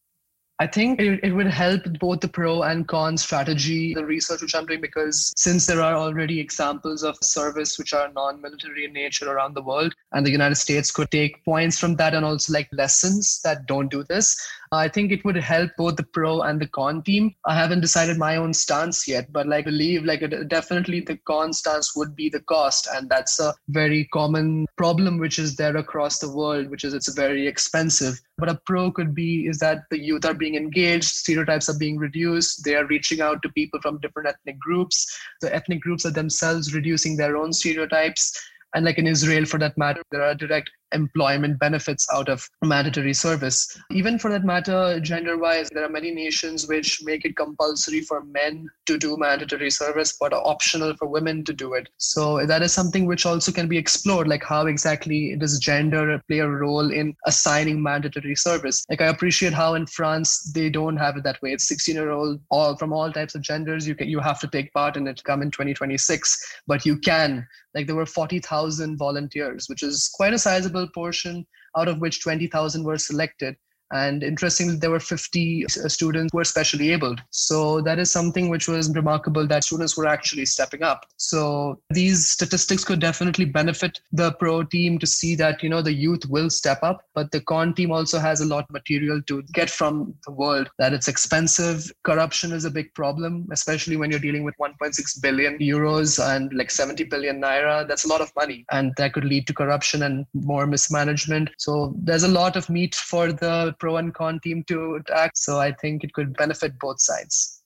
I 0.60 0.68
think 0.68 1.02
it, 1.02 1.20
it 1.22 1.32
would 1.32 1.48
help 1.48 1.82
both 2.00 2.22
the 2.22 2.30
pro 2.30 2.62
and 2.62 2.88
con 2.88 3.18
strategy, 3.18 3.94
the 3.94 4.06
research 4.06 4.42
which 4.42 4.56
I'm 4.56 4.66
doing, 4.66 4.80
because 4.80 5.34
since 5.36 5.66
there 5.66 5.82
are 5.82 5.96
already 5.96 6.40
examples 6.40 7.04
of 7.04 7.18
service 7.22 7.78
which 7.78 7.94
are 7.94 8.10
non 8.14 8.42
military 8.42 8.86
in 8.86 8.94
nature 8.94 9.30
around 9.30 9.54
the 9.54 9.62
world, 9.62 9.94
and 10.14 10.26
the 10.26 10.32
United 10.32 10.56
States 10.56 10.92
could 10.92 11.12
take 11.12 11.44
points 11.44 11.78
from 11.78 11.98
that 11.98 12.14
and 12.14 12.24
also 12.24 12.54
like 12.54 12.70
lessons 12.72 13.42
that 13.44 13.66
don't 13.66 13.92
do 13.92 14.04
this, 14.04 14.38
I 14.76 14.90
think 14.90 15.12
it 15.12 15.24
would 15.26 15.36
help 15.36 15.72
both 15.78 15.96
the 15.96 16.04
pro 16.04 16.42
and 16.42 16.60
the 16.60 16.68
con 16.68 17.02
team. 17.04 17.34
I 17.46 17.56
haven't 17.56 17.82
decided 17.82 18.18
my 18.18 18.36
own 18.36 18.54
stance 18.54 19.08
yet, 19.08 19.32
but 19.32 19.48
like 19.48 19.66
believe 19.66 20.04
like 20.04 20.24
definitely 20.48 21.02
the 21.02 21.18
con 21.18 21.54
stance 21.54 21.96
would 21.96 22.16
be 22.16 22.30
the 22.30 22.42
cost, 22.42 22.88
and 22.94 23.10
that's 23.10 23.40
a 23.40 23.54
very 23.70 24.06
common 24.14 24.66
problem 24.78 25.18
which 25.18 25.40
is 25.40 25.56
there 25.56 25.78
across 25.78 26.20
the 26.20 26.30
world, 26.30 26.70
which 26.70 26.84
is 26.84 26.94
it's 26.94 27.14
very 27.14 27.48
expensive. 27.48 28.20
But 28.38 28.50
a 28.50 28.60
pro 28.66 28.92
could 28.92 29.16
be 29.16 29.48
is 29.48 29.60
that 29.60 29.84
the 29.90 30.00
youth 30.00 30.26
are 30.26 30.34
being 30.34 30.56
engaged, 30.56 31.06
stereotypes 31.06 31.70
are 31.70 31.78
being 31.78 31.98
reduced, 31.98 32.64
they 32.66 32.76
are 32.76 32.86
reaching 32.86 33.22
out 33.22 33.42
to 33.44 33.50
people 33.50 33.80
from 33.82 34.00
different 34.00 34.30
ethnic 34.30 34.60
groups. 34.60 35.18
The 35.42 35.54
ethnic 35.54 35.82
groups 35.82 36.06
are 36.06 36.12
themselves 36.12 36.74
reducing 36.74 37.18
their 37.18 37.38
own 37.38 37.54
stereotypes 37.54 38.38
and 38.76 38.84
like 38.84 38.98
in 38.98 39.08
Israel 39.08 39.46
for 39.46 39.58
that 39.60 39.78
matter, 39.78 40.04
there 40.12 40.22
are 40.22 40.36
direct 40.36 40.70
employment 40.94 41.60
benefits 41.60 42.08
out 42.14 42.30
of 42.30 42.48
mandatory 42.64 43.14
service. 43.14 43.80
Even 43.92 44.18
for 44.18 44.30
that 44.32 44.44
matter, 44.44 45.00
gender 45.00 45.38
wise, 45.38 45.70
there 45.70 45.84
are 45.84 45.90
many 45.90 46.12
nations 46.12 46.68
which 46.68 47.02
make 47.04 47.26
it 47.26 47.36
compulsory 47.36 48.02
for 48.02 48.24
men 48.26 48.68
to 48.86 48.98
do 48.98 49.18
mandatory 49.18 49.70
service, 49.70 50.18
but 50.20 50.34
optional 50.34 50.96
for 50.98 51.08
women 51.08 51.44
to 51.44 51.54
do 51.54 51.74
it. 51.74 51.90
So 51.98 52.46
that 52.46 52.62
is 52.62 52.72
something 52.72 53.06
which 53.06 53.26
also 53.26 53.52
can 53.52 53.68
be 53.68 53.78
explored, 53.78 54.28
like 54.28 54.44
how 54.44 54.68
exactly 54.68 55.36
does 55.36 55.60
gender 55.60 56.22
play 56.28 56.40
a 56.40 56.50
role 56.50 56.92
in 56.92 57.16
assigning 57.26 57.82
mandatory 57.82 58.36
service? 58.36 58.86
Like 58.90 59.02
I 59.02 59.08
appreciate 59.08 59.54
how 59.54 59.76
in 59.76 59.86
France 59.88 60.52
they 60.54 60.70
don't 60.70 60.98
have 60.98 61.18
it 61.18 61.24
that 61.24 61.42
way. 61.42 61.54
It's 61.54 61.68
16 61.68 61.96
year 61.96 62.12
old 62.12 62.40
all 62.50 62.76
from 62.76 62.94
all 62.94 63.12
types 63.12 63.36
of 63.36 63.42
genders. 63.42 63.88
You 63.88 63.96
can 63.96 64.08
you 64.08 64.20
have 64.20 64.40
to 64.42 64.48
take 64.48 64.74
part 64.74 64.98
in 64.98 65.08
it 65.08 65.24
come 65.24 65.42
in 65.42 65.52
2026, 65.52 66.62
but 66.68 66.86
you 66.86 66.98
can. 66.98 67.48
Like 67.74 67.88
there 67.88 67.96
were 67.96 68.06
40,000 68.06 68.98
volunteers, 68.98 69.68
which 69.68 69.84
is 69.84 70.10
quite 70.14 70.34
a 70.34 70.40
sizable 70.40 70.75
portion, 70.94 71.46
out 71.78 71.88
of 71.88 72.00
which 72.00 72.22
20,000 72.22 72.84
were 72.84 72.98
selected. 72.98 73.56
And 73.92 74.24
interestingly, 74.24 74.78
there 74.78 74.90
were 74.90 75.00
50 75.00 75.66
uh, 75.66 75.68
students 75.88 76.32
who 76.32 76.38
were 76.38 76.44
specially 76.44 76.92
abled. 76.92 77.22
So 77.30 77.82
that 77.82 78.00
is 78.00 78.10
something 78.10 78.50
which 78.50 78.68
was 78.68 78.94
remarkable 78.96 79.48
that 79.48 79.64
students 79.64 79.96
were 79.96 80.08
actually 80.08 80.46
stepping 80.46 80.84
up. 80.84 81.06
So 81.18 81.80
these 81.90 82.28
statistics 82.28 82.84
could 82.84 83.00
definitely 83.00 83.46
benefit 83.46 84.00
the 84.12 84.32
pro 84.34 84.64
team 84.64 84.98
to 85.00 85.08
see 85.08 85.36
that, 85.36 85.62
you 85.62 85.70
know, 85.70 85.82
the 85.82 85.94
youth 85.94 86.26
will 86.28 86.50
step 86.50 86.80
up, 86.82 87.06
but 87.14 87.32
the 87.32 87.42
con 87.42 87.74
team 87.74 87.92
also 87.92 88.20
has 88.20 88.42
a 88.42 88.46
lot 88.46 88.66
of 88.68 88.72
material 88.72 89.22
to 89.24 89.44
get 89.54 89.70
from 89.70 90.16
the 90.26 90.32
world 90.32 90.70
that 90.80 90.94
it's 90.94 91.08
expensive. 91.08 91.92
Corruption 92.04 92.52
is 92.52 92.66
a 92.66 92.72
big 92.72 92.94
problem, 92.94 93.48
especially 93.52 93.98
when 93.98 94.10
you're 94.10 94.20
dealing 94.20 94.44
with 94.44 94.56
1.6 94.60 95.22
billion 95.22 95.58
euros 95.60 96.24
and 96.36 96.54
like 96.54 96.72
70 96.72 97.04
billion 97.06 97.42
naira. 97.42 97.88
That's 97.88 98.06
a 98.06 98.08
lot 98.08 98.22
of 98.22 98.32
money. 98.36 98.66
And 98.72 98.94
that 98.98 99.14
could 99.14 99.26
lead 99.26 99.48
to 99.48 99.54
corruption 99.54 100.04
and 100.04 100.26
more 100.34 100.66
mismanagement. 100.66 101.50
So 101.58 101.94
there's 101.98 102.24
a 102.24 102.28
lot 102.28 102.56
of 102.56 102.70
meat 102.70 102.96
for 102.96 103.32
the 103.32 103.75
pro 103.80 103.98
and 103.98 104.14
con 104.14 104.40
team 104.40 104.64
to 104.68 105.02
act. 105.14 105.38
So 105.38 105.60
I 105.60 105.72
think 105.72 106.04
it 106.04 106.14
could 106.14 106.36
benefit 106.36 106.78
both 106.80 107.00
sides. 107.00 107.62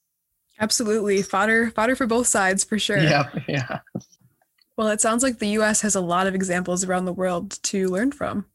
Absolutely. 0.60 1.22
Fodder 1.22 1.70
fodder 1.70 1.96
for 1.96 2.06
both 2.06 2.26
sides 2.26 2.64
for 2.64 2.78
sure. 2.78 2.98
Yeah. 2.98 3.30
Yeah. 3.48 3.80
Well, 4.76 4.88
it 4.88 5.00
sounds 5.00 5.22
like 5.22 5.38
the 5.38 5.58
US 5.58 5.82
has 5.82 5.94
a 5.94 6.00
lot 6.00 6.26
of 6.26 6.34
examples 6.34 6.84
around 6.84 7.04
the 7.04 7.12
world 7.12 7.58
to 7.64 7.88
learn 7.88 8.12
from. 8.12 8.46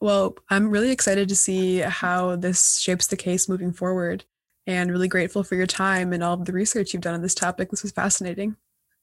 Well, 0.00 0.36
I'm 0.48 0.70
really 0.70 0.90
excited 0.90 1.28
to 1.28 1.36
see 1.36 1.78
how 1.78 2.36
this 2.36 2.78
shapes 2.78 3.06
the 3.06 3.16
case 3.16 3.48
moving 3.48 3.72
forward 3.72 4.24
and 4.66 4.90
really 4.90 5.08
grateful 5.08 5.42
for 5.42 5.54
your 5.54 5.66
time 5.66 6.12
and 6.12 6.22
all 6.22 6.34
of 6.34 6.44
the 6.44 6.52
research 6.52 6.92
you've 6.92 7.02
done 7.02 7.14
on 7.14 7.22
this 7.22 7.34
topic. 7.34 7.70
This 7.70 7.82
was 7.82 7.92
fascinating. 7.92 8.56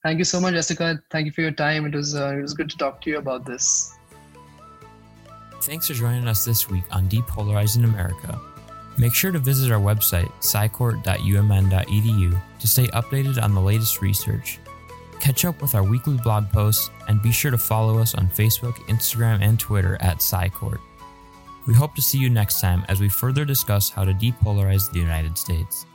Thank 0.03 0.17
you 0.17 0.25
so 0.25 0.39
much, 0.39 0.53
Jessica. 0.53 1.01
Thank 1.11 1.25
you 1.27 1.31
for 1.31 1.41
your 1.41 1.51
time. 1.51 1.85
It 1.85 1.95
was 1.95 2.15
uh, 2.15 2.35
it 2.37 2.41
was 2.41 2.53
good 2.53 2.69
to 2.69 2.77
talk 2.77 3.01
to 3.01 3.09
you 3.09 3.17
about 3.17 3.45
this. 3.45 3.95
Thanks 5.63 5.87
for 5.87 5.93
joining 5.93 6.27
us 6.27 6.43
this 6.43 6.69
week 6.69 6.83
on 6.91 7.07
Depolarizing 7.07 7.85
America. 7.85 8.37
Make 8.97 9.13
sure 9.13 9.31
to 9.31 9.39
visit 9.39 9.71
our 9.71 9.79
website, 9.79 10.29
scicourt.umn.edu, 10.41 12.41
to 12.59 12.67
stay 12.67 12.87
updated 12.87 13.41
on 13.41 13.55
the 13.55 13.61
latest 13.61 14.01
research. 14.01 14.59
Catch 15.21 15.45
up 15.45 15.61
with 15.61 15.73
our 15.73 15.83
weekly 15.83 16.17
blog 16.17 16.51
posts 16.51 16.89
and 17.07 17.21
be 17.21 17.31
sure 17.31 17.49
to 17.49 17.57
follow 17.57 17.99
us 17.99 18.13
on 18.13 18.27
Facebook, 18.27 18.75
Instagram, 18.89 19.41
and 19.41 19.57
Twitter 19.57 19.97
at 20.01 20.17
SciCourt. 20.17 20.79
We 21.65 21.73
hope 21.73 21.95
to 21.95 22.01
see 22.01 22.17
you 22.17 22.29
next 22.29 22.59
time 22.59 22.83
as 22.89 22.99
we 22.99 23.07
further 23.07 23.45
discuss 23.45 23.89
how 23.89 24.03
to 24.03 24.13
depolarize 24.13 24.91
the 24.91 24.99
United 24.99 25.37
States. 25.37 25.85